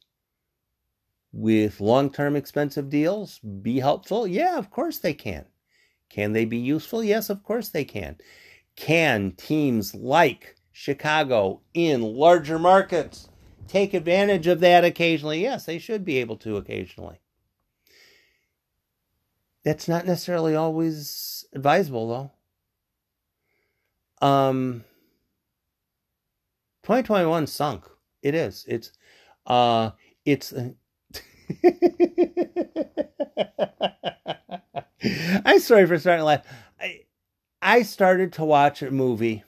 with 1.33 1.81
long 1.81 2.11
term 2.11 2.37
expensive 2.37 2.91
deals 2.91 3.39
be 3.39 3.81
helpful? 3.81 4.27
Yeah, 4.27 4.59
of 4.59 4.71
course 4.71 4.99
they 4.99 5.15
can. 5.15 5.47
Can 6.11 6.33
they 6.33 6.45
be 6.45 6.59
useful? 6.59 7.03
Yes, 7.03 7.31
of 7.31 7.43
course 7.43 7.69
they 7.69 7.85
can. 7.85 8.19
Can 8.77 9.33
teams 9.33 9.95
like 9.95 10.57
Chicago 10.73 11.61
in 11.75 12.03
larger 12.03 12.59
markets 12.59 13.29
take 13.67 13.95
advantage 13.95 14.47
of 14.47 14.61
that 14.61 14.85
occasionally? 14.85 15.43
Yes, 15.43 15.65
they 15.67 15.79
should 15.79 16.05
be 16.05 16.19
able 16.19 16.37
to 16.39 16.57
occasionally. 16.57 17.21
That's 19.65 19.89
not 19.89 20.07
necessarily 20.07 20.55
always 20.55 21.45
advisable, 21.53 22.33
though. 24.21 24.27
Um, 24.27 24.85
2021 26.83 27.47
sunk. 27.47 27.85
It 28.23 28.35
is. 28.35 28.65
It's, 28.69 28.93
uh, 29.47 29.91
it's. 30.25 30.53
I'm 35.45 35.61
sorry 35.61 35.87
for 35.87 35.99
starting 35.99 36.21
to 36.21 36.25
laugh. 36.25 36.47
I, 36.81 37.00
I 37.62 37.83
started 37.83 38.33
to 38.35 38.45
watch 38.45 38.83
a 38.83 38.91
movie. 38.91 39.45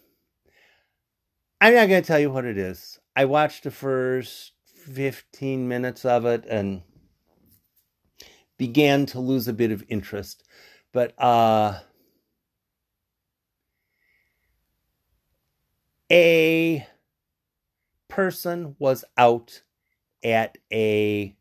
I'm 1.62 1.74
not 1.74 1.88
going 1.88 2.02
to 2.02 2.06
tell 2.06 2.18
you 2.18 2.28
what 2.28 2.44
it 2.44 2.58
is. 2.58 2.98
I 3.14 3.24
watched 3.24 3.62
the 3.62 3.70
first 3.70 4.50
15 4.84 5.68
minutes 5.68 6.04
of 6.04 6.26
it 6.26 6.44
and 6.50 6.82
began 8.58 9.06
to 9.06 9.20
lose 9.20 9.46
a 9.46 9.52
bit 9.52 9.70
of 9.70 9.84
interest. 9.88 10.42
But 10.90 11.14
uh, 11.22 11.78
a 16.10 16.84
person 18.08 18.74
was 18.80 19.04
out 19.16 19.62
at 20.24 20.58
a 20.72 21.36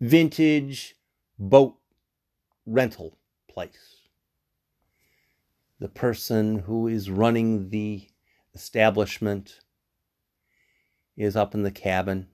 vintage 0.00 0.94
boat 1.38 1.76
rental 2.64 3.18
place. 3.46 3.91
The 5.82 5.88
person 5.88 6.60
who 6.60 6.86
is 6.86 7.10
running 7.10 7.70
the 7.70 8.06
establishment 8.54 9.58
is 11.16 11.34
up 11.34 11.56
in 11.56 11.64
the 11.64 11.72
cabin. 11.72 12.28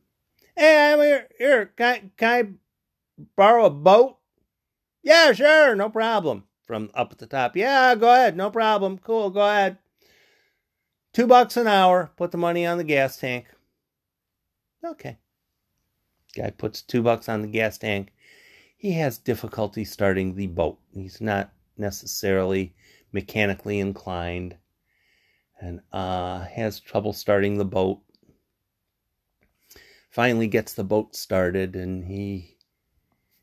Hey, 0.54 0.92
I'm 0.92 0.98
here. 0.98 1.28
Here, 1.38 1.72
can 1.74 2.10
can 2.18 2.28
I 2.28 2.48
borrow 3.36 3.64
a 3.64 3.70
boat? 3.70 4.18
Yeah, 5.02 5.32
sure, 5.32 5.74
no 5.74 5.88
problem. 5.88 6.44
From 6.66 6.90
up 6.92 7.10
at 7.10 7.16
the 7.16 7.26
top. 7.26 7.56
Yeah, 7.56 7.94
go 7.94 8.12
ahead, 8.12 8.36
no 8.36 8.50
problem. 8.50 8.98
Cool, 8.98 9.30
go 9.30 9.40
ahead. 9.40 9.78
Two 11.14 11.26
bucks 11.26 11.56
an 11.56 11.68
hour. 11.68 12.10
Put 12.18 12.32
the 12.32 12.36
money 12.36 12.66
on 12.66 12.76
the 12.76 12.84
gas 12.84 13.16
tank. 13.16 13.46
Okay. 14.84 15.16
Guy 16.36 16.50
puts 16.50 16.82
two 16.82 17.02
bucks 17.02 17.30
on 17.30 17.40
the 17.40 17.48
gas 17.48 17.78
tank. 17.78 18.12
He 18.76 18.92
has 18.92 19.16
difficulty 19.16 19.86
starting 19.86 20.34
the 20.34 20.48
boat. 20.48 20.78
He's 20.92 21.18
not 21.22 21.50
necessarily 21.78 22.74
mechanically 23.12 23.78
inclined 23.78 24.56
and 25.60 25.80
uh, 25.92 26.40
has 26.40 26.80
trouble 26.80 27.12
starting 27.12 27.58
the 27.58 27.64
boat. 27.64 28.00
Finally 30.10 30.46
gets 30.46 30.72
the 30.72 30.84
boat 30.84 31.14
started 31.14 31.76
and 31.76 32.04
he 32.04 32.56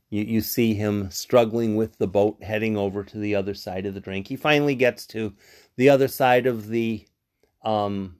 you, 0.09 0.23
you 0.23 0.41
see 0.41 0.73
him 0.73 1.09
struggling 1.11 1.75
with 1.75 1.97
the 1.97 2.07
boat 2.07 2.41
heading 2.43 2.77
over 2.77 3.03
to 3.03 3.17
the 3.17 3.35
other 3.35 3.53
side 3.53 3.85
of 3.85 3.93
the 3.93 3.99
drink. 3.99 4.27
He 4.27 4.35
finally 4.35 4.75
gets 4.75 5.05
to 5.07 5.33
the 5.77 5.89
other 5.89 6.07
side 6.07 6.45
of 6.45 6.67
the 6.67 7.05
um 7.63 8.17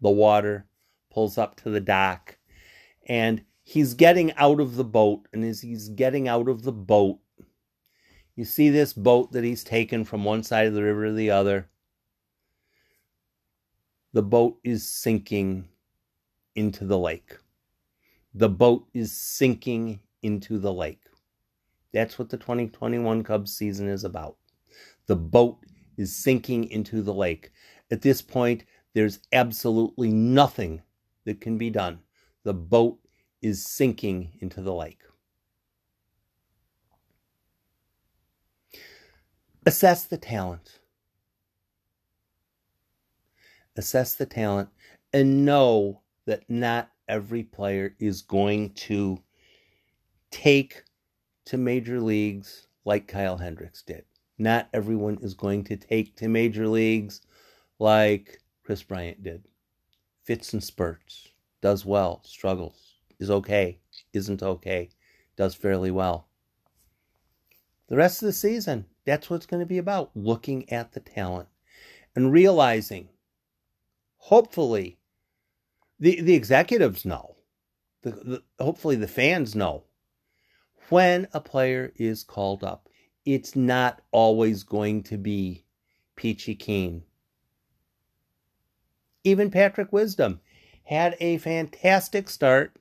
the 0.00 0.10
water, 0.10 0.66
pulls 1.10 1.38
up 1.38 1.56
to 1.56 1.70
the 1.70 1.80
dock, 1.80 2.36
and 3.08 3.42
he's 3.62 3.94
getting 3.94 4.32
out 4.34 4.60
of 4.60 4.76
the 4.76 4.84
boat, 4.84 5.26
and 5.32 5.44
as 5.44 5.60
he's 5.60 5.88
getting 5.88 6.28
out 6.28 6.48
of 6.48 6.62
the 6.62 6.72
boat, 6.72 7.18
you 8.36 8.44
see 8.44 8.68
this 8.68 8.92
boat 8.92 9.32
that 9.32 9.44
he's 9.44 9.64
taken 9.64 10.04
from 10.04 10.24
one 10.24 10.42
side 10.42 10.66
of 10.66 10.74
the 10.74 10.82
river 10.82 11.06
to 11.06 11.12
the 11.12 11.30
other. 11.30 11.68
The 14.12 14.22
boat 14.22 14.58
is 14.62 14.86
sinking 14.86 15.68
into 16.54 16.84
the 16.84 16.98
lake. 16.98 17.38
The 18.34 18.50
boat 18.50 18.86
is 18.92 19.12
sinking 19.12 20.00
into 20.22 20.58
the 20.58 20.72
lake. 20.72 21.00
That's 21.92 22.18
what 22.18 22.28
the 22.28 22.36
2021 22.36 23.24
Cubs 23.24 23.56
season 23.56 23.88
is 23.88 24.04
about. 24.04 24.36
The 25.06 25.16
boat 25.16 25.58
is 25.96 26.14
sinking 26.14 26.64
into 26.64 27.02
the 27.02 27.14
lake. 27.14 27.50
At 27.90 28.02
this 28.02 28.20
point, 28.20 28.64
there's 28.92 29.20
absolutely 29.32 30.10
nothing 30.10 30.82
that 31.24 31.40
can 31.40 31.56
be 31.56 31.70
done. 31.70 32.00
The 32.44 32.54
boat 32.54 32.98
is 33.40 33.64
sinking 33.66 34.32
into 34.40 34.60
the 34.60 34.74
lake. 34.74 35.00
Assess 39.66 40.04
the 40.04 40.16
talent. 40.16 40.78
Assess 43.76 44.14
the 44.14 44.24
talent 44.24 44.68
and 45.12 45.44
know 45.44 46.02
that 46.24 46.48
not 46.48 46.90
every 47.08 47.42
player 47.42 47.96
is 47.98 48.22
going 48.22 48.72
to 48.74 49.18
take 50.30 50.84
to 51.46 51.56
major 51.56 52.00
leagues 52.00 52.68
like 52.84 53.08
Kyle 53.08 53.36
Hendricks 53.36 53.82
did. 53.82 54.04
Not 54.38 54.68
everyone 54.72 55.18
is 55.20 55.34
going 55.34 55.64
to 55.64 55.76
take 55.76 56.14
to 56.16 56.28
major 56.28 56.68
leagues 56.68 57.22
like 57.80 58.40
Kris 58.62 58.84
Bryant 58.84 59.24
did. 59.24 59.48
Fits 60.22 60.52
and 60.52 60.62
spurts, 60.62 61.28
does 61.60 61.84
well, 61.84 62.20
struggles, 62.24 62.98
is 63.18 63.30
okay, 63.30 63.80
isn't 64.12 64.44
okay, 64.44 64.90
does 65.36 65.56
fairly 65.56 65.90
well. 65.90 66.28
The 67.88 67.96
rest 67.96 68.22
of 68.22 68.26
the 68.26 68.32
season, 68.32 68.86
that's 69.06 69.30
what 69.30 69.36
it's 69.36 69.46
going 69.46 69.60
to 69.60 69.66
be 69.66 69.78
about 69.78 70.10
looking 70.14 70.70
at 70.70 70.92
the 70.92 71.00
talent 71.00 71.48
and 72.14 72.32
realizing, 72.32 73.08
hopefully, 74.18 74.98
the, 75.98 76.20
the 76.20 76.34
executives 76.34 77.06
know, 77.06 77.36
the, 78.02 78.10
the, 78.10 78.42
hopefully, 78.62 78.96
the 78.96 79.08
fans 79.08 79.54
know 79.54 79.84
when 80.90 81.26
a 81.32 81.40
player 81.40 81.92
is 81.96 82.24
called 82.24 82.62
up. 82.62 82.88
It's 83.24 83.56
not 83.56 84.02
always 84.12 84.62
going 84.62 85.02
to 85.04 85.16
be 85.16 85.64
peachy 86.14 86.54
keen 86.54 87.02
even 89.26 89.50
Patrick 89.50 89.92
Wisdom 89.92 90.40
had 90.84 91.16
a 91.18 91.38
fantastic 91.38 92.30
start. 92.30 92.76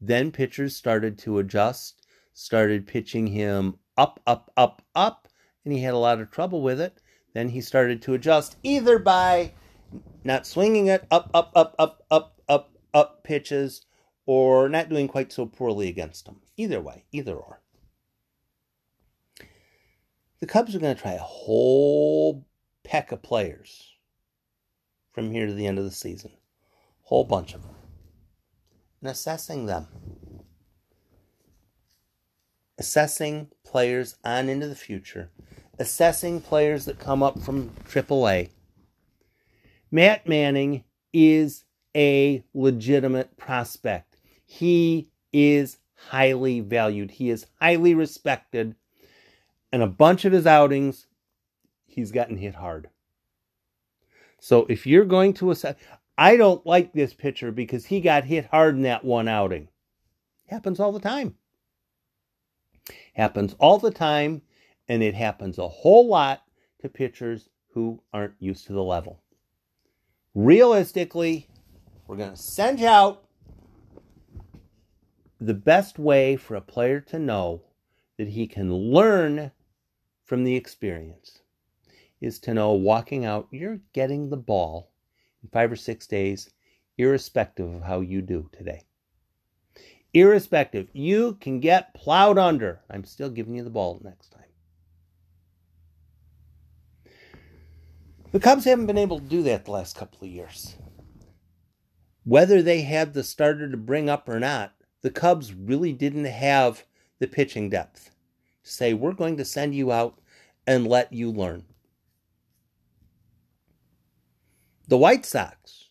Then 0.00 0.30
pitchers 0.30 0.76
started 0.76 1.18
to 1.18 1.38
adjust, 1.38 2.06
started 2.32 2.86
pitching 2.86 3.26
him 3.26 3.76
up, 3.96 4.20
up, 4.24 4.52
up, 4.56 4.82
up, 4.94 5.26
and 5.64 5.72
he 5.72 5.82
had 5.82 5.94
a 5.94 5.98
lot 5.98 6.20
of 6.20 6.30
trouble 6.30 6.62
with 6.62 6.80
it. 6.80 7.00
Then 7.34 7.50
he 7.50 7.60
started 7.60 8.02
to 8.02 8.14
adjust 8.14 8.56
either 8.62 8.98
by 8.98 9.52
not 10.24 10.46
swinging 10.46 10.86
it 10.86 11.06
up, 11.10 11.30
up, 11.32 11.52
up, 11.54 11.74
up, 11.78 12.04
up, 12.10 12.40
up, 12.48 12.72
up 12.92 13.24
pitches 13.24 13.86
or 14.26 14.68
not 14.68 14.88
doing 14.88 15.08
quite 15.08 15.32
so 15.32 15.46
poorly 15.46 15.88
against 15.88 16.26
them. 16.26 16.40
Either 16.56 16.80
way, 16.80 17.04
either 17.12 17.34
or. 17.34 17.60
The 20.40 20.46
Cubs 20.46 20.74
are 20.74 20.78
going 20.78 20.94
to 20.94 21.00
try 21.00 21.12
a 21.12 21.18
whole 21.18 22.46
peck 22.82 23.12
of 23.12 23.22
players 23.22 23.90
from 25.12 25.30
here 25.30 25.46
to 25.46 25.52
the 25.52 25.66
end 25.66 25.78
of 25.78 25.84
the 25.84 25.90
season. 25.90 26.32
Whole 27.02 27.24
bunch 27.24 27.54
of 27.54 27.62
them. 27.62 27.74
And 29.00 29.10
assessing 29.10 29.66
them. 29.66 29.88
Assessing 32.78 33.48
players 33.64 34.16
on 34.24 34.48
into 34.48 34.66
the 34.66 34.74
future. 34.74 35.30
Assessing 35.80 36.42
players 36.42 36.84
that 36.84 36.98
come 36.98 37.22
up 37.22 37.40
from 37.40 37.70
AAA. 37.88 38.50
Matt 39.90 40.28
Manning 40.28 40.84
is 41.12 41.64
a 41.96 42.44
legitimate 42.54 43.36
prospect. 43.38 44.18
He 44.44 45.10
is 45.32 45.78
highly 45.94 46.60
valued. 46.60 47.12
He 47.12 47.30
is 47.30 47.46
highly 47.60 47.94
respected. 47.94 48.76
And 49.72 49.82
a 49.82 49.86
bunch 49.86 50.24
of 50.26 50.32
his 50.32 50.46
outings, 50.46 51.06
he's 51.86 52.12
gotten 52.12 52.36
hit 52.36 52.56
hard. 52.56 52.90
So 54.38 54.66
if 54.68 54.86
you're 54.86 55.04
going 55.06 55.32
to 55.34 55.50
assess, 55.50 55.76
I 56.18 56.36
don't 56.36 56.64
like 56.66 56.92
this 56.92 57.14
pitcher 57.14 57.52
because 57.52 57.86
he 57.86 58.02
got 58.02 58.24
hit 58.24 58.46
hard 58.46 58.74
in 58.74 58.82
that 58.82 59.04
one 59.04 59.28
outing. 59.28 59.68
Happens 60.46 60.78
all 60.78 60.92
the 60.92 61.00
time. 61.00 61.36
Happens 63.14 63.54
all 63.58 63.78
the 63.78 63.90
time, 63.90 64.42
and 64.90 65.04
it 65.04 65.14
happens 65.14 65.56
a 65.56 65.68
whole 65.68 66.08
lot 66.08 66.42
to 66.80 66.88
pitchers 66.88 67.48
who 67.72 68.02
aren't 68.12 68.34
used 68.40 68.66
to 68.66 68.72
the 68.72 68.82
level. 68.82 69.22
Realistically, 70.34 71.46
we're 72.08 72.16
going 72.16 72.32
to 72.32 72.36
send 72.36 72.80
you 72.80 72.88
out. 72.88 73.22
The 75.40 75.54
best 75.54 76.00
way 76.00 76.34
for 76.34 76.56
a 76.56 76.60
player 76.60 77.00
to 77.02 77.20
know 77.20 77.62
that 78.18 78.26
he 78.26 78.48
can 78.48 78.74
learn 78.74 79.52
from 80.24 80.42
the 80.42 80.56
experience 80.56 81.38
is 82.20 82.40
to 82.40 82.52
know 82.52 82.72
walking 82.72 83.24
out, 83.24 83.46
you're 83.52 83.78
getting 83.92 84.28
the 84.28 84.36
ball 84.36 84.90
in 85.44 85.50
five 85.50 85.70
or 85.70 85.76
six 85.76 86.08
days, 86.08 86.50
irrespective 86.98 87.72
of 87.72 87.82
how 87.82 88.00
you 88.00 88.22
do 88.22 88.50
today. 88.50 88.82
Irrespective, 90.14 90.88
you 90.92 91.38
can 91.40 91.60
get 91.60 91.94
plowed 91.94 92.38
under. 92.38 92.80
I'm 92.90 93.04
still 93.04 93.30
giving 93.30 93.54
you 93.54 93.62
the 93.62 93.70
ball 93.70 94.00
next 94.02 94.30
time. 94.30 94.49
The 98.32 98.40
Cubs 98.40 98.64
haven't 98.64 98.86
been 98.86 98.98
able 98.98 99.18
to 99.18 99.24
do 99.24 99.42
that 99.42 99.64
the 99.64 99.72
last 99.72 99.96
couple 99.96 100.18
of 100.22 100.32
years. 100.32 100.76
Whether 102.24 102.62
they 102.62 102.82
had 102.82 103.12
the 103.12 103.24
starter 103.24 103.68
to 103.68 103.76
bring 103.76 104.08
up 104.08 104.28
or 104.28 104.38
not, 104.38 104.72
the 105.02 105.10
Cubs 105.10 105.52
really 105.52 105.92
didn't 105.92 106.26
have 106.26 106.84
the 107.18 107.26
pitching 107.26 107.70
depth. 107.70 108.10
Say, 108.62 108.94
we're 108.94 109.12
going 109.12 109.36
to 109.38 109.44
send 109.44 109.74
you 109.74 109.90
out 109.90 110.20
and 110.64 110.86
let 110.86 111.12
you 111.12 111.32
learn. 111.32 111.64
The 114.86 114.98
White 114.98 115.26
Sox. 115.26 115.88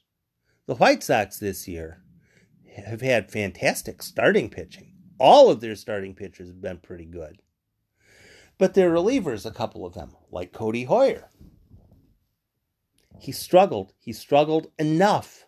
The 0.66 0.76
White 0.76 1.04
Sox 1.04 1.40
this 1.40 1.68
year 1.68 2.04
have 2.86 3.02
had 3.02 3.32
fantastic 3.32 4.02
starting 4.02 4.50
pitching. 4.50 4.94
All 5.20 5.50
of 5.50 5.60
their 5.60 5.76
starting 5.76 6.16
pitchers 6.16 6.48
have 6.48 6.62
been 6.62 6.78
pretty 6.78 7.06
good. 7.06 7.42
But 8.58 8.76
their 8.76 8.92
relievers, 8.92 9.46
a 9.46 9.52
couple 9.52 9.86
of 9.86 9.94
them, 9.94 10.16
like 10.32 10.54
Cody 10.54 10.86
Heuer. 10.86 11.26
He 13.20 13.32
struggled. 13.32 13.94
He 14.00 14.14
struggled 14.14 14.72
enough 14.78 15.46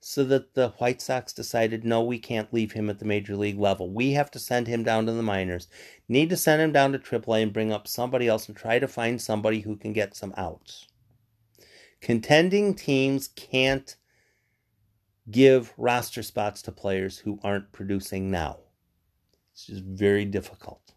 so 0.00 0.22
that 0.24 0.54
the 0.54 0.68
White 0.78 1.00
Sox 1.00 1.32
decided 1.32 1.82
no, 1.82 2.02
we 2.02 2.18
can't 2.18 2.52
leave 2.52 2.72
him 2.72 2.90
at 2.90 2.98
the 2.98 3.06
major 3.06 3.36
league 3.36 3.58
level. 3.58 3.90
We 3.90 4.12
have 4.12 4.30
to 4.32 4.38
send 4.38 4.66
him 4.66 4.82
down 4.82 5.06
to 5.06 5.12
the 5.12 5.22
minors. 5.22 5.66
Need 6.08 6.28
to 6.30 6.36
send 6.36 6.60
him 6.60 6.72
down 6.72 6.92
to 6.92 6.98
AAA 6.98 7.42
and 7.42 7.52
bring 7.54 7.72
up 7.72 7.88
somebody 7.88 8.28
else 8.28 8.46
and 8.46 8.56
try 8.56 8.78
to 8.78 8.86
find 8.86 9.20
somebody 9.20 9.60
who 9.60 9.76
can 9.76 9.94
get 9.94 10.14
some 10.14 10.34
outs. 10.36 10.88
Contending 12.02 12.74
teams 12.74 13.28
can't 13.28 13.96
give 15.30 15.72
roster 15.78 16.22
spots 16.22 16.60
to 16.62 16.72
players 16.72 17.18
who 17.18 17.38
aren't 17.42 17.72
producing 17.72 18.30
now. 18.30 18.58
It's 19.54 19.66
just 19.66 19.84
very 19.84 20.26
difficult. 20.26 20.92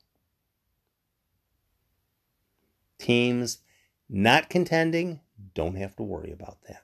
Teams 2.99 3.59
not 4.09 4.49
contending 4.49 5.21
don't 5.53 5.75
have 5.75 5.95
to 5.97 6.03
worry 6.03 6.31
about 6.31 6.57
that. 6.67 6.83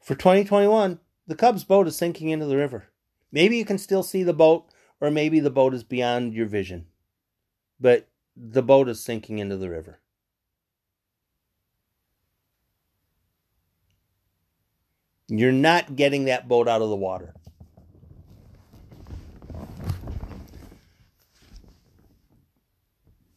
For 0.00 0.14
2021, 0.14 1.00
the 1.26 1.34
Cubs 1.34 1.64
boat 1.64 1.86
is 1.88 1.96
sinking 1.96 2.28
into 2.28 2.46
the 2.46 2.56
river. 2.56 2.86
Maybe 3.32 3.56
you 3.56 3.64
can 3.64 3.78
still 3.78 4.02
see 4.02 4.22
the 4.22 4.32
boat, 4.32 4.66
or 5.00 5.10
maybe 5.10 5.40
the 5.40 5.50
boat 5.50 5.74
is 5.74 5.82
beyond 5.82 6.32
your 6.32 6.46
vision. 6.46 6.86
But 7.80 8.08
the 8.36 8.62
boat 8.62 8.88
is 8.88 9.02
sinking 9.02 9.38
into 9.38 9.56
the 9.56 9.68
river. 9.68 10.00
You're 15.28 15.50
not 15.50 15.96
getting 15.96 16.26
that 16.26 16.46
boat 16.46 16.68
out 16.68 16.82
of 16.82 16.88
the 16.88 16.96
water. 16.96 17.34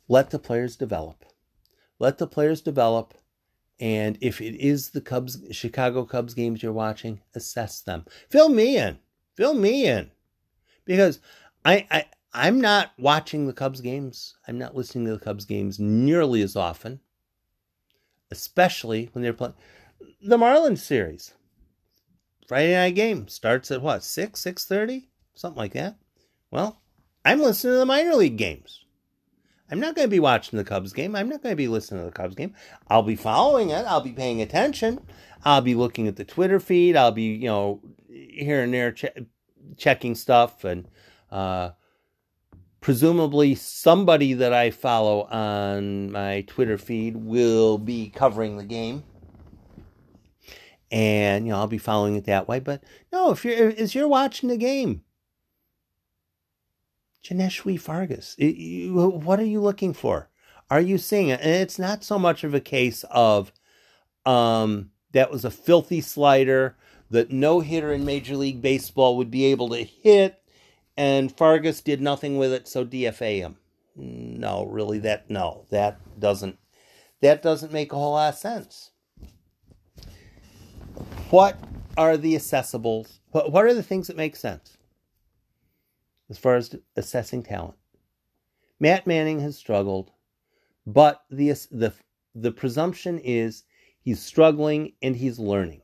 Let 0.07 0.29
the 0.29 0.39
players 0.39 0.75
develop. 0.75 1.25
Let 1.99 2.17
the 2.17 2.27
players 2.27 2.61
develop. 2.61 3.13
And 3.79 4.17
if 4.19 4.41
it 4.41 4.55
is 4.55 4.89
the 4.89 5.01
Cubs, 5.01 5.41
Chicago 5.51 6.05
Cubs 6.05 6.33
games 6.33 6.63
you're 6.63 6.73
watching, 6.73 7.21
assess 7.35 7.81
them. 7.81 8.05
Fill 8.29 8.49
me 8.49 8.77
in. 8.77 8.99
Fill 9.35 9.53
me 9.53 9.85
in. 9.85 10.11
Because 10.85 11.19
I, 11.63 11.87
I 11.91 12.05
I'm 12.33 12.59
not 12.59 12.91
watching 12.97 13.47
the 13.47 13.53
Cubs 13.53 13.81
games. 13.81 14.35
I'm 14.47 14.57
not 14.57 14.75
listening 14.75 15.05
to 15.05 15.13
the 15.13 15.23
Cubs 15.23 15.45
games 15.45 15.79
nearly 15.79 16.41
as 16.41 16.55
often. 16.55 16.99
Especially 18.31 19.09
when 19.13 19.23
they're 19.23 19.33
playing 19.33 19.55
the 20.21 20.37
Marlins 20.37 20.79
series. 20.79 21.33
Friday 22.47 22.73
night 22.73 22.95
game 22.95 23.27
starts 23.27 23.71
at 23.71 23.81
what 23.81 24.03
six 24.03 24.41
six 24.41 24.65
thirty 24.65 25.09
something 25.35 25.57
like 25.57 25.73
that. 25.73 25.97
Well, 26.51 26.81
I'm 27.23 27.41
listening 27.41 27.75
to 27.75 27.77
the 27.79 27.85
minor 27.85 28.15
league 28.15 28.37
games. 28.37 28.83
I'm 29.71 29.79
not 29.79 29.95
going 29.95 30.07
to 30.07 30.11
be 30.11 30.19
watching 30.19 30.57
the 30.57 30.63
Cubs 30.63 30.93
game. 30.93 31.15
I'm 31.15 31.29
not 31.29 31.43
going 31.43 31.53
to 31.53 31.57
be 31.57 31.67
listening 31.67 32.01
to 32.01 32.05
the 32.05 32.11
Cubs 32.11 32.35
game. 32.35 32.53
I'll 32.87 33.03
be 33.03 33.15
following 33.15 33.69
it. 33.69 33.85
I'll 33.85 34.01
be 34.01 34.11
paying 34.11 34.41
attention. 34.41 34.99
I'll 35.45 35.61
be 35.61 35.75
looking 35.75 36.07
at 36.07 36.15
the 36.15 36.25
Twitter 36.25 36.59
feed. 36.59 36.95
I'll 36.95 37.11
be, 37.11 37.33
you 37.33 37.47
know, 37.47 37.81
here 38.09 38.63
and 38.63 38.73
there 38.73 38.91
ch- 38.91 39.05
checking 39.77 40.15
stuff 40.15 40.63
and 40.63 40.87
uh, 41.31 41.71
presumably 42.81 43.55
somebody 43.55 44.33
that 44.33 44.53
I 44.53 44.71
follow 44.71 45.23
on 45.23 46.11
my 46.11 46.41
Twitter 46.41 46.77
feed 46.77 47.17
will 47.17 47.77
be 47.77 48.09
covering 48.09 48.57
the 48.57 48.65
game. 48.65 49.03
And 50.91 51.45
you 51.45 51.51
know, 51.51 51.59
I'll 51.59 51.67
be 51.67 51.77
following 51.77 52.15
it 52.15 52.25
that 52.25 52.47
way. 52.47 52.59
But 52.59 52.83
no, 53.13 53.29
if 53.31 53.45
you're 53.45 53.69
as 53.69 53.93
you're 53.93 54.07
watching 54.07 54.49
the 54.49 54.57
game, 54.57 55.03
Johneshwy 57.23 57.79
Fargas, 57.79 58.35
what 58.39 59.39
are 59.39 59.45
you 59.45 59.61
looking 59.61 59.93
for? 59.93 60.29
Are 60.69 60.81
you 60.81 60.97
seeing 60.97 61.29
it? 61.29 61.41
And 61.41 61.51
it's 61.51 61.79
not 61.79 62.03
so 62.03 62.19
much 62.19 62.43
of 62.43 62.53
a 62.53 62.59
case 62.59 63.03
of 63.09 63.51
um, 64.25 64.91
that 65.11 65.31
was 65.31 65.43
a 65.43 65.51
filthy 65.51 66.01
slider 66.01 66.77
that 67.09 67.31
no 67.31 67.59
hitter 67.59 67.91
in 67.91 68.05
Major 68.05 68.35
League 68.35 68.61
Baseball 68.61 69.17
would 69.17 69.31
be 69.31 69.45
able 69.45 69.69
to 69.69 69.83
hit, 69.83 70.41
and 70.95 71.35
Fargas 71.35 71.81
did 71.81 72.01
nothing 72.01 72.37
with 72.37 72.53
it, 72.53 72.67
so 72.67 72.85
DFA 72.85 73.39
him. 73.39 73.57
No, 73.95 74.65
really, 74.65 74.99
that 74.99 75.29
no, 75.29 75.65
that 75.71 75.99
doesn't 76.19 76.57
that 77.21 77.41
doesn't 77.41 77.73
make 77.73 77.91
a 77.91 77.95
whole 77.95 78.13
lot 78.13 78.33
of 78.33 78.39
sense. 78.39 78.91
What 81.31 81.57
are 81.97 82.15
the 82.15 82.35
assessables? 82.35 83.19
What, 83.31 83.51
what 83.51 83.65
are 83.65 83.73
the 83.73 83.83
things 83.83 84.07
that 84.07 84.15
make 84.15 84.35
sense 84.35 84.77
as 86.29 86.37
far 86.37 86.55
as 86.55 86.75
assessing 86.95 87.43
talent? 87.43 87.75
Matt 88.79 89.05
Manning 89.05 89.39
has 89.41 89.57
struggled, 89.57 90.11
but 90.85 91.23
the 91.29 91.49
the 91.71 91.93
the 92.35 92.51
presumption 92.51 93.19
is 93.19 93.63
he's 93.99 94.21
struggling 94.21 94.93
and 95.01 95.15
he's 95.15 95.39
learning. 95.39 95.81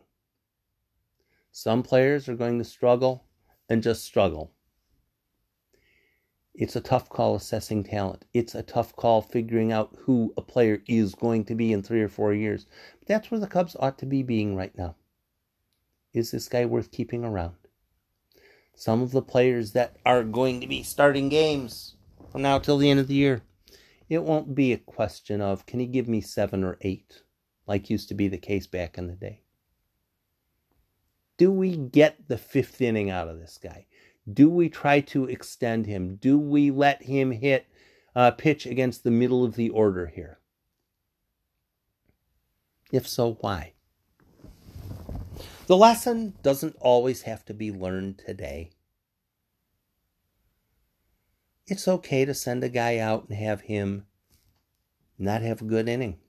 Some 1.51 1.83
players 1.83 2.27
are 2.29 2.35
going 2.35 2.57
to 2.59 2.65
struggle 2.65 3.25
and 3.69 3.81
just 3.81 4.03
struggle. 4.03 4.51
It's 6.53 6.75
a 6.77 6.81
tough 6.81 7.09
call 7.09 7.35
assessing 7.35 7.83
talent. 7.83 8.23
It's 8.33 8.55
a 8.55 8.63
tough 8.63 8.95
call 8.95 9.21
figuring 9.21 9.73
out 9.73 9.93
who 9.99 10.33
a 10.37 10.41
player 10.41 10.81
is 10.87 11.13
going 11.13 11.43
to 11.45 11.55
be 11.55 11.73
in 11.73 11.83
three 11.83 12.01
or 12.01 12.07
four 12.07 12.33
years. 12.33 12.65
But 12.99 13.07
that's 13.09 13.29
where 13.29 13.41
the 13.41 13.47
Cubs 13.47 13.75
ought 13.77 13.97
to 13.99 14.05
be 14.05 14.23
being 14.23 14.55
right 14.55 14.75
now. 14.77 14.95
Is 16.13 16.31
this 16.31 16.47
guy 16.47 16.65
worth 16.65 16.91
keeping 16.91 17.25
around? 17.25 17.55
Some 18.75 19.01
of 19.01 19.11
the 19.11 19.21
players 19.21 19.71
that 19.71 19.97
are 20.05 20.23
going 20.23 20.59
to 20.61 20.67
be 20.67 20.83
starting 20.83 21.29
games 21.29 21.95
from 22.29 22.41
now 22.41 22.59
till 22.59 22.77
the 22.77 22.89
end 22.89 22.99
of 22.99 23.07
the 23.07 23.13
year, 23.13 23.41
it 24.09 24.23
won't 24.23 24.53
be 24.53 24.73
a 24.73 24.77
question 24.77 25.41
of 25.41 25.65
can 25.65 25.79
he 25.79 25.85
give 25.85 26.07
me 26.07 26.21
seven 26.21 26.63
or 26.63 26.77
eight, 26.81 27.21
like 27.65 27.89
used 27.89 28.09
to 28.09 28.13
be 28.13 28.27
the 28.27 28.37
case 28.37 28.67
back 28.67 28.97
in 28.97 29.07
the 29.07 29.13
day. 29.13 29.41
Do 31.37 31.51
we 31.51 31.75
get 31.77 32.27
the 32.27 32.37
fifth 32.37 32.81
inning 32.81 33.09
out 33.09 33.27
of 33.27 33.39
this 33.39 33.57
guy? 33.61 33.87
Do 34.31 34.49
we 34.49 34.69
try 34.69 34.99
to 35.01 35.25
extend 35.25 35.85
him? 35.85 36.15
Do 36.15 36.37
we 36.37 36.71
let 36.71 37.03
him 37.03 37.31
hit 37.31 37.67
a 38.15 38.31
pitch 38.31 38.65
against 38.65 39.03
the 39.03 39.11
middle 39.11 39.43
of 39.43 39.55
the 39.55 39.69
order 39.69 40.07
here? 40.07 40.39
If 42.91 43.07
so, 43.07 43.37
why? 43.39 43.74
The 45.67 45.77
lesson 45.77 46.35
doesn't 46.43 46.75
always 46.79 47.23
have 47.23 47.45
to 47.45 47.53
be 47.53 47.71
learned 47.71 48.19
today. 48.19 48.71
It's 51.67 51.87
okay 51.87 52.25
to 52.25 52.33
send 52.33 52.63
a 52.63 52.69
guy 52.69 52.99
out 52.99 53.27
and 53.27 53.37
have 53.37 53.61
him 53.61 54.05
not 55.17 55.41
have 55.41 55.61
a 55.61 55.65
good 55.65 55.89
inning. 55.89 56.19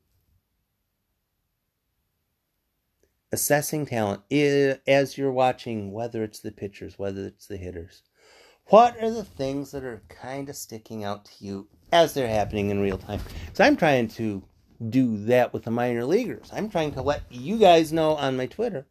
assessing 3.33 3.87
talent 3.87 4.23
as 4.87 5.19
you're 5.19 5.33
watching, 5.33 5.93
whether 5.93 6.23
it's 6.23 6.41
the 6.41 6.53
pitchers, 6.53 6.99
whether 6.99 7.27
it's 7.27 7.47
the 7.47 7.57
hitters. 7.57 8.03
What 8.69 8.97
are 9.03 9.11
the 9.11 9.25
things 9.25 9.71
that 9.73 9.85
are 9.85 10.03
kind 10.09 10.49
of 10.49 10.57
sticking 10.57 11.05
out 11.05 11.27
to 11.27 11.45
you 11.45 11.69
as 11.93 12.15
they're 12.15 12.29
happening 12.29 12.71
in 12.71 12.81
real 12.81 12.99
time? 12.99 13.21
So 13.53 13.63
I'm 13.63 13.77
trying 13.77 14.09
to 14.09 14.43
do 14.89 15.25
that 15.27 15.53
with 15.53 15.65
the 15.65 15.71
minor 15.71 16.05
leaguers. 16.05 16.51
I'm 16.53 16.69
trying 16.69 16.93
to 16.93 17.03
let 17.03 17.23
you 17.31 17.59
guys 17.59 17.93
know 17.93 18.17
on 18.17 18.37
my 18.37 18.47
Twitter 18.47 18.87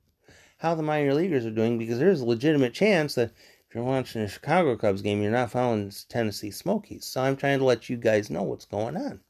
how 0.58 0.76
the 0.76 0.84
minor 0.84 1.13
leaguers 1.13 1.46
are 1.46 1.52
doing 1.52 1.78
because 1.78 2.00
there's 2.00 2.22
a 2.22 2.26
legitimate 2.26 2.74
chance 2.74 3.15
that 3.15 3.32
if 3.68 3.76
you're 3.76 3.84
watching 3.84 4.22
a 4.22 4.28
Chicago 4.28 4.76
Cubs 4.78 5.02
game, 5.02 5.22
you're 5.22 5.32
not 5.32 5.52
following 5.52 5.91
Tennessee 6.10 6.52
Smokies. 6.52 7.06
So 7.06 7.22
I'm 7.22 7.36
trying 7.36 7.60
to 7.60 7.65
let 7.65 7.89
you 7.89 7.98
guys 7.98 8.30
know 8.30 8.44
what's 8.44 8.65
going 8.65 8.96
on. 8.96 9.22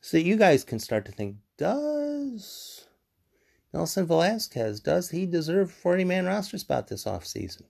So 0.00 0.16
you 0.16 0.36
guys 0.36 0.64
can 0.64 0.78
start 0.78 1.06
to 1.06 1.12
think, 1.12 1.36
does 1.56 2.86
Nelson 3.72 4.06
Velazquez, 4.06 4.80
does 4.80 5.10
he 5.10 5.24
deserve 5.24 5.68
a 5.68 5.72
40 5.72 6.04
man 6.04 6.26
roster 6.26 6.58
spot 6.58 6.88
this 6.88 7.04
offseason? 7.04 7.62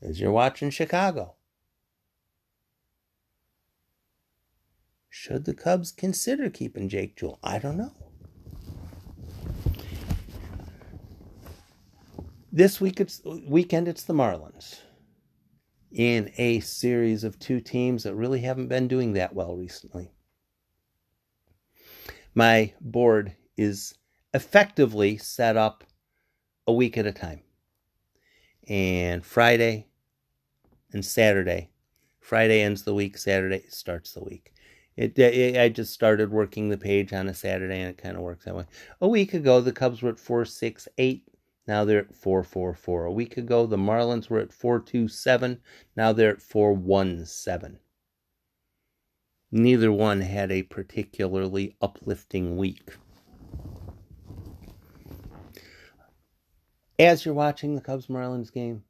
As 0.00 0.20
you're 0.20 0.32
watching 0.32 0.70
Chicago. 0.70 1.34
Should 5.08 5.44
the 5.44 5.54
Cubs 5.54 5.90
consider 5.90 6.48
keeping 6.48 6.88
Jake 6.88 7.16
Jewell? 7.16 7.40
I 7.42 7.58
don't 7.58 7.76
know. 7.76 7.92
This 12.50 12.80
week 12.80 13.00
it's 13.00 13.20
weekend 13.24 13.88
it's 13.88 14.04
the 14.04 14.14
Marlins 14.14 14.80
in 15.90 16.30
a 16.38 16.60
series 16.60 17.24
of 17.24 17.38
two 17.38 17.60
teams 17.60 18.02
that 18.04 18.14
really 18.14 18.40
haven't 18.40 18.68
been 18.68 18.88
doing 18.88 19.14
that 19.14 19.34
well 19.34 19.56
recently 19.56 20.10
my 22.38 22.72
board 22.80 23.34
is 23.56 23.94
effectively 24.32 25.16
set 25.16 25.56
up 25.56 25.82
a 26.68 26.72
week 26.72 26.96
at 26.96 27.04
a 27.04 27.12
time. 27.12 27.40
And 28.68 29.26
Friday 29.26 29.88
and 30.92 31.04
Saturday, 31.04 31.70
Friday 32.20 32.62
ends 32.62 32.82
the 32.84 32.94
week, 32.94 33.18
Saturday 33.18 33.64
starts 33.70 34.12
the 34.12 34.22
week. 34.22 34.52
It, 34.96 35.18
it, 35.18 35.56
I 35.56 35.68
just 35.68 35.92
started 35.92 36.30
working 36.30 36.68
the 36.68 36.78
page 36.78 37.12
on 37.12 37.28
a 37.28 37.34
Saturday 37.34 37.80
and 37.80 37.90
it 37.90 37.98
kind 37.98 38.16
of 38.16 38.22
works 38.22 38.44
that 38.44 38.54
way. 38.54 38.66
A 39.00 39.08
week 39.08 39.34
ago, 39.34 39.60
the 39.60 39.72
Cubs 39.72 40.00
were 40.00 40.10
at 40.10 40.20
468. 40.20 41.24
Now 41.68 41.84
they're 41.84 42.00
at 42.00 42.16
444. 42.16 43.04
A 43.04 43.12
week 43.12 43.36
ago, 43.36 43.66
the 43.66 43.76
Marlins 43.76 44.28
were 44.28 44.40
at 44.40 44.52
427. 44.52 45.60
Now 45.94 46.12
they're 46.12 46.32
at 46.32 46.42
417 46.42 47.78
neither 49.50 49.90
one 49.90 50.20
had 50.20 50.52
a 50.52 50.62
particularly 50.62 51.76
uplifting 51.80 52.56
week. 52.56 52.96
As 56.98 57.24
you're 57.24 57.34
watching 57.34 57.74
the 57.74 57.80
Cubs 57.80 58.08
Marlins 58.08 58.52
game, 58.52 58.82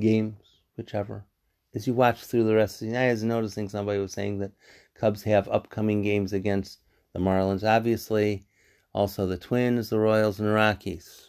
games, 0.00 0.36
whichever, 0.76 1.26
as 1.74 1.86
you 1.86 1.92
watch 1.92 2.24
through 2.24 2.44
the 2.44 2.54
rest 2.54 2.80
of 2.80 2.88
the 2.88 2.94
night, 2.94 3.08
I 3.08 3.10
was 3.10 3.24
noticing 3.24 3.68
somebody 3.68 3.98
was 3.98 4.12
saying 4.12 4.38
that 4.38 4.52
Cubs 4.94 5.22
have 5.24 5.48
upcoming 5.48 6.02
games 6.02 6.32
against 6.32 6.78
the 7.12 7.18
Marlins. 7.18 7.68
Obviously, 7.68 8.46
also 8.94 9.26
the 9.26 9.36
Twins, 9.36 9.90
the 9.90 9.98
Royals, 9.98 10.38
and 10.38 10.48
the 10.48 10.52
Rockies. 10.52 11.27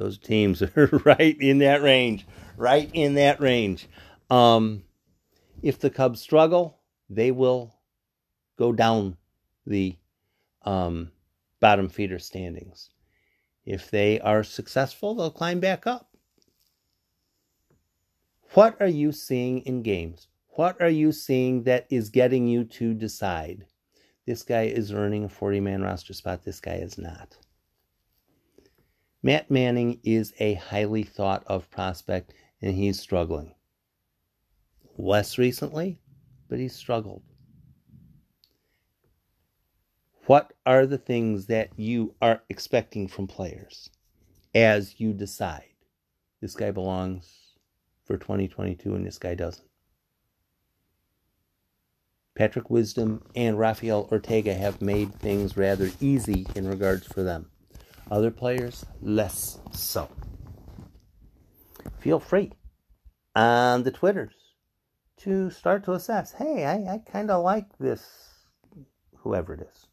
Those 0.00 0.16
teams 0.16 0.62
are 0.76 0.88
right 1.04 1.36
in 1.38 1.58
that 1.58 1.82
range. 1.82 2.26
Right 2.56 2.90
in 2.94 3.16
that 3.16 3.38
range. 3.38 3.86
Um, 4.30 4.84
if 5.62 5.78
the 5.78 5.90
Cubs 5.90 6.22
struggle, 6.22 6.78
they 7.10 7.30
will 7.30 7.74
go 8.56 8.72
down 8.72 9.18
the 9.66 9.98
um, 10.62 11.12
bottom 11.60 11.90
feeder 11.90 12.18
standings. 12.18 12.88
If 13.66 13.90
they 13.90 14.18
are 14.20 14.42
successful, 14.42 15.14
they'll 15.14 15.30
climb 15.30 15.60
back 15.60 15.86
up. 15.86 16.16
What 18.54 18.80
are 18.80 18.88
you 18.88 19.12
seeing 19.12 19.58
in 19.60 19.82
games? 19.82 20.28
What 20.48 20.80
are 20.80 20.88
you 20.88 21.12
seeing 21.12 21.64
that 21.64 21.86
is 21.90 22.08
getting 22.08 22.46
you 22.46 22.64
to 22.64 22.94
decide 22.94 23.66
this 24.26 24.42
guy 24.42 24.62
is 24.62 24.94
earning 24.94 25.24
a 25.24 25.28
40 25.28 25.60
man 25.60 25.82
roster 25.82 26.14
spot, 26.14 26.42
this 26.42 26.58
guy 26.58 26.76
is 26.76 26.96
not? 26.96 27.36
Matt 29.22 29.50
Manning 29.50 30.00
is 30.02 30.32
a 30.38 30.54
highly 30.54 31.02
thought 31.02 31.44
of 31.46 31.70
prospect 31.70 32.32
and 32.62 32.74
he's 32.74 32.98
struggling. 32.98 33.54
Less 34.96 35.36
recently, 35.36 36.00
but 36.48 36.58
he 36.58 36.68
struggled. 36.68 37.22
What 40.24 40.54
are 40.64 40.86
the 40.86 40.98
things 40.98 41.46
that 41.46 41.70
you 41.76 42.14
are 42.22 42.42
expecting 42.48 43.08
from 43.08 43.26
players 43.26 43.90
as 44.54 44.98
you 44.98 45.12
decide 45.12 45.64
this 46.40 46.54
guy 46.54 46.70
belongs 46.70 47.56
for 48.04 48.16
2022 48.16 48.94
and 48.94 49.06
this 49.06 49.18
guy 49.18 49.34
doesn't? 49.34 49.68
Patrick 52.34 52.70
Wisdom 52.70 53.22
and 53.36 53.58
Rafael 53.58 54.08
Ortega 54.10 54.54
have 54.54 54.80
made 54.80 55.12
things 55.14 55.58
rather 55.58 55.90
easy 56.00 56.46
in 56.54 56.66
regards 56.66 57.06
for 57.06 57.22
them. 57.22 57.50
Other 58.10 58.30
players, 58.30 58.84
less 59.00 59.58
so. 59.72 60.08
Feel 61.98 62.18
free 62.18 62.52
on 63.36 63.84
the 63.84 63.90
Twitters 63.90 64.34
to 65.18 65.50
start 65.50 65.84
to 65.84 65.92
assess 65.92 66.32
hey, 66.32 66.64
I, 66.64 66.94
I 66.94 66.98
kind 66.98 67.30
of 67.30 67.44
like 67.44 67.78
this, 67.78 68.04
whoever 69.18 69.54
it 69.54 69.60
is. 69.60 69.86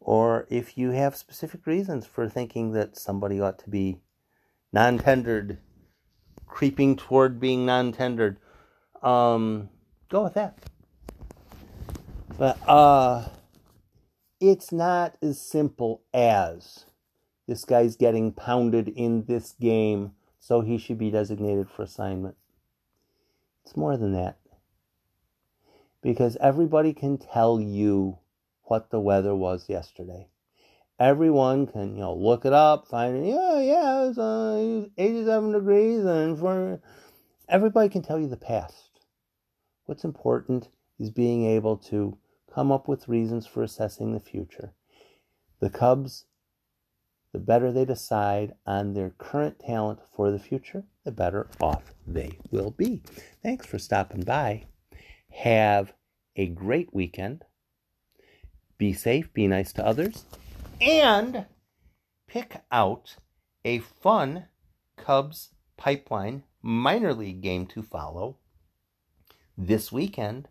Or 0.00 0.46
if 0.48 0.78
you 0.78 0.90
have 0.90 1.14
specific 1.14 1.66
reasons 1.66 2.06
for 2.06 2.28
thinking 2.28 2.72
that 2.72 2.96
somebody 2.96 3.40
ought 3.40 3.58
to 3.60 3.70
be 3.70 3.98
non 4.72 4.98
tendered, 4.98 5.58
creeping 6.46 6.96
toward 6.96 7.38
being 7.38 7.66
non 7.66 7.92
tendered. 7.92 8.38
Um, 9.02 9.68
go 10.08 10.24
with 10.24 10.34
that. 10.34 10.58
But 12.38 12.58
uh, 12.66 13.28
it's 14.40 14.72
not 14.72 15.16
as 15.22 15.40
simple 15.40 16.02
as 16.14 16.86
this 17.46 17.64
guy's 17.64 17.96
getting 17.96 18.32
pounded 18.32 18.88
in 18.88 19.24
this 19.24 19.52
game, 19.60 20.12
so 20.38 20.60
he 20.60 20.78
should 20.78 20.98
be 20.98 21.10
designated 21.10 21.68
for 21.68 21.82
assignment. 21.82 22.36
It's 23.64 23.76
more 23.76 23.96
than 23.96 24.12
that. 24.12 24.38
Because 26.02 26.36
everybody 26.40 26.92
can 26.92 27.18
tell 27.18 27.60
you 27.60 28.18
what 28.64 28.90
the 28.90 29.00
weather 29.00 29.34
was 29.34 29.68
yesterday. 29.68 30.28
Everyone 30.98 31.66
can, 31.66 31.96
you 31.96 32.00
know, 32.00 32.14
look 32.14 32.44
it 32.44 32.52
up, 32.52 32.86
find 32.86 33.16
it. 33.16 33.28
Yeah, 33.28 33.60
yeah, 33.60 34.12
uh, 34.16 34.56
it 34.56 34.76
was 34.76 34.88
87 34.96 35.52
degrees, 35.52 36.04
and 36.04 36.38
for 36.38 36.80
everybody 37.48 37.88
can 37.88 38.02
tell 38.02 38.18
you 38.18 38.28
the 38.28 38.36
past. 38.36 39.00
What's 39.86 40.04
important 40.04 40.68
is 40.98 41.10
being 41.10 41.44
able 41.44 41.76
to 41.76 42.16
come 42.52 42.70
up 42.70 42.86
with 42.88 43.08
reasons 43.08 43.46
for 43.46 43.62
assessing 43.62 44.12
the 44.12 44.20
future. 44.20 44.72
The 45.60 45.70
Cubs, 45.70 46.26
the 47.32 47.38
better 47.38 47.72
they 47.72 47.84
decide 47.84 48.54
on 48.66 48.92
their 48.92 49.10
current 49.10 49.58
talent 49.58 50.00
for 50.14 50.30
the 50.30 50.38
future, 50.38 50.84
the 51.04 51.12
better 51.12 51.48
off 51.60 51.94
they 52.06 52.38
will 52.50 52.70
be. 52.70 53.02
Thanks 53.42 53.66
for 53.66 53.78
stopping 53.78 54.22
by. 54.22 54.64
Have 55.30 55.94
a 56.36 56.46
great 56.46 56.92
weekend. 56.92 57.44
Be 58.76 58.92
safe, 58.92 59.32
be 59.32 59.46
nice 59.46 59.72
to 59.74 59.86
others, 59.86 60.24
and 60.80 61.46
pick 62.26 62.62
out 62.70 63.16
a 63.64 63.78
fun 63.78 64.46
Cubs 64.96 65.50
pipeline 65.76 66.42
minor 66.62 67.14
league 67.14 67.40
game 67.40 67.66
to 67.66 67.82
follow 67.82 68.36
this 69.56 69.92
weekend, 69.92 70.48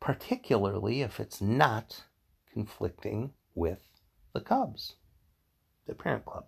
particularly 0.00 1.02
if 1.02 1.20
it's 1.20 1.40
not 1.40 2.04
conflicting 2.52 3.32
with 3.54 3.80
the 4.32 4.40
Cubs, 4.40 4.96
the 5.86 5.94
parent 5.94 6.24
club. 6.24 6.44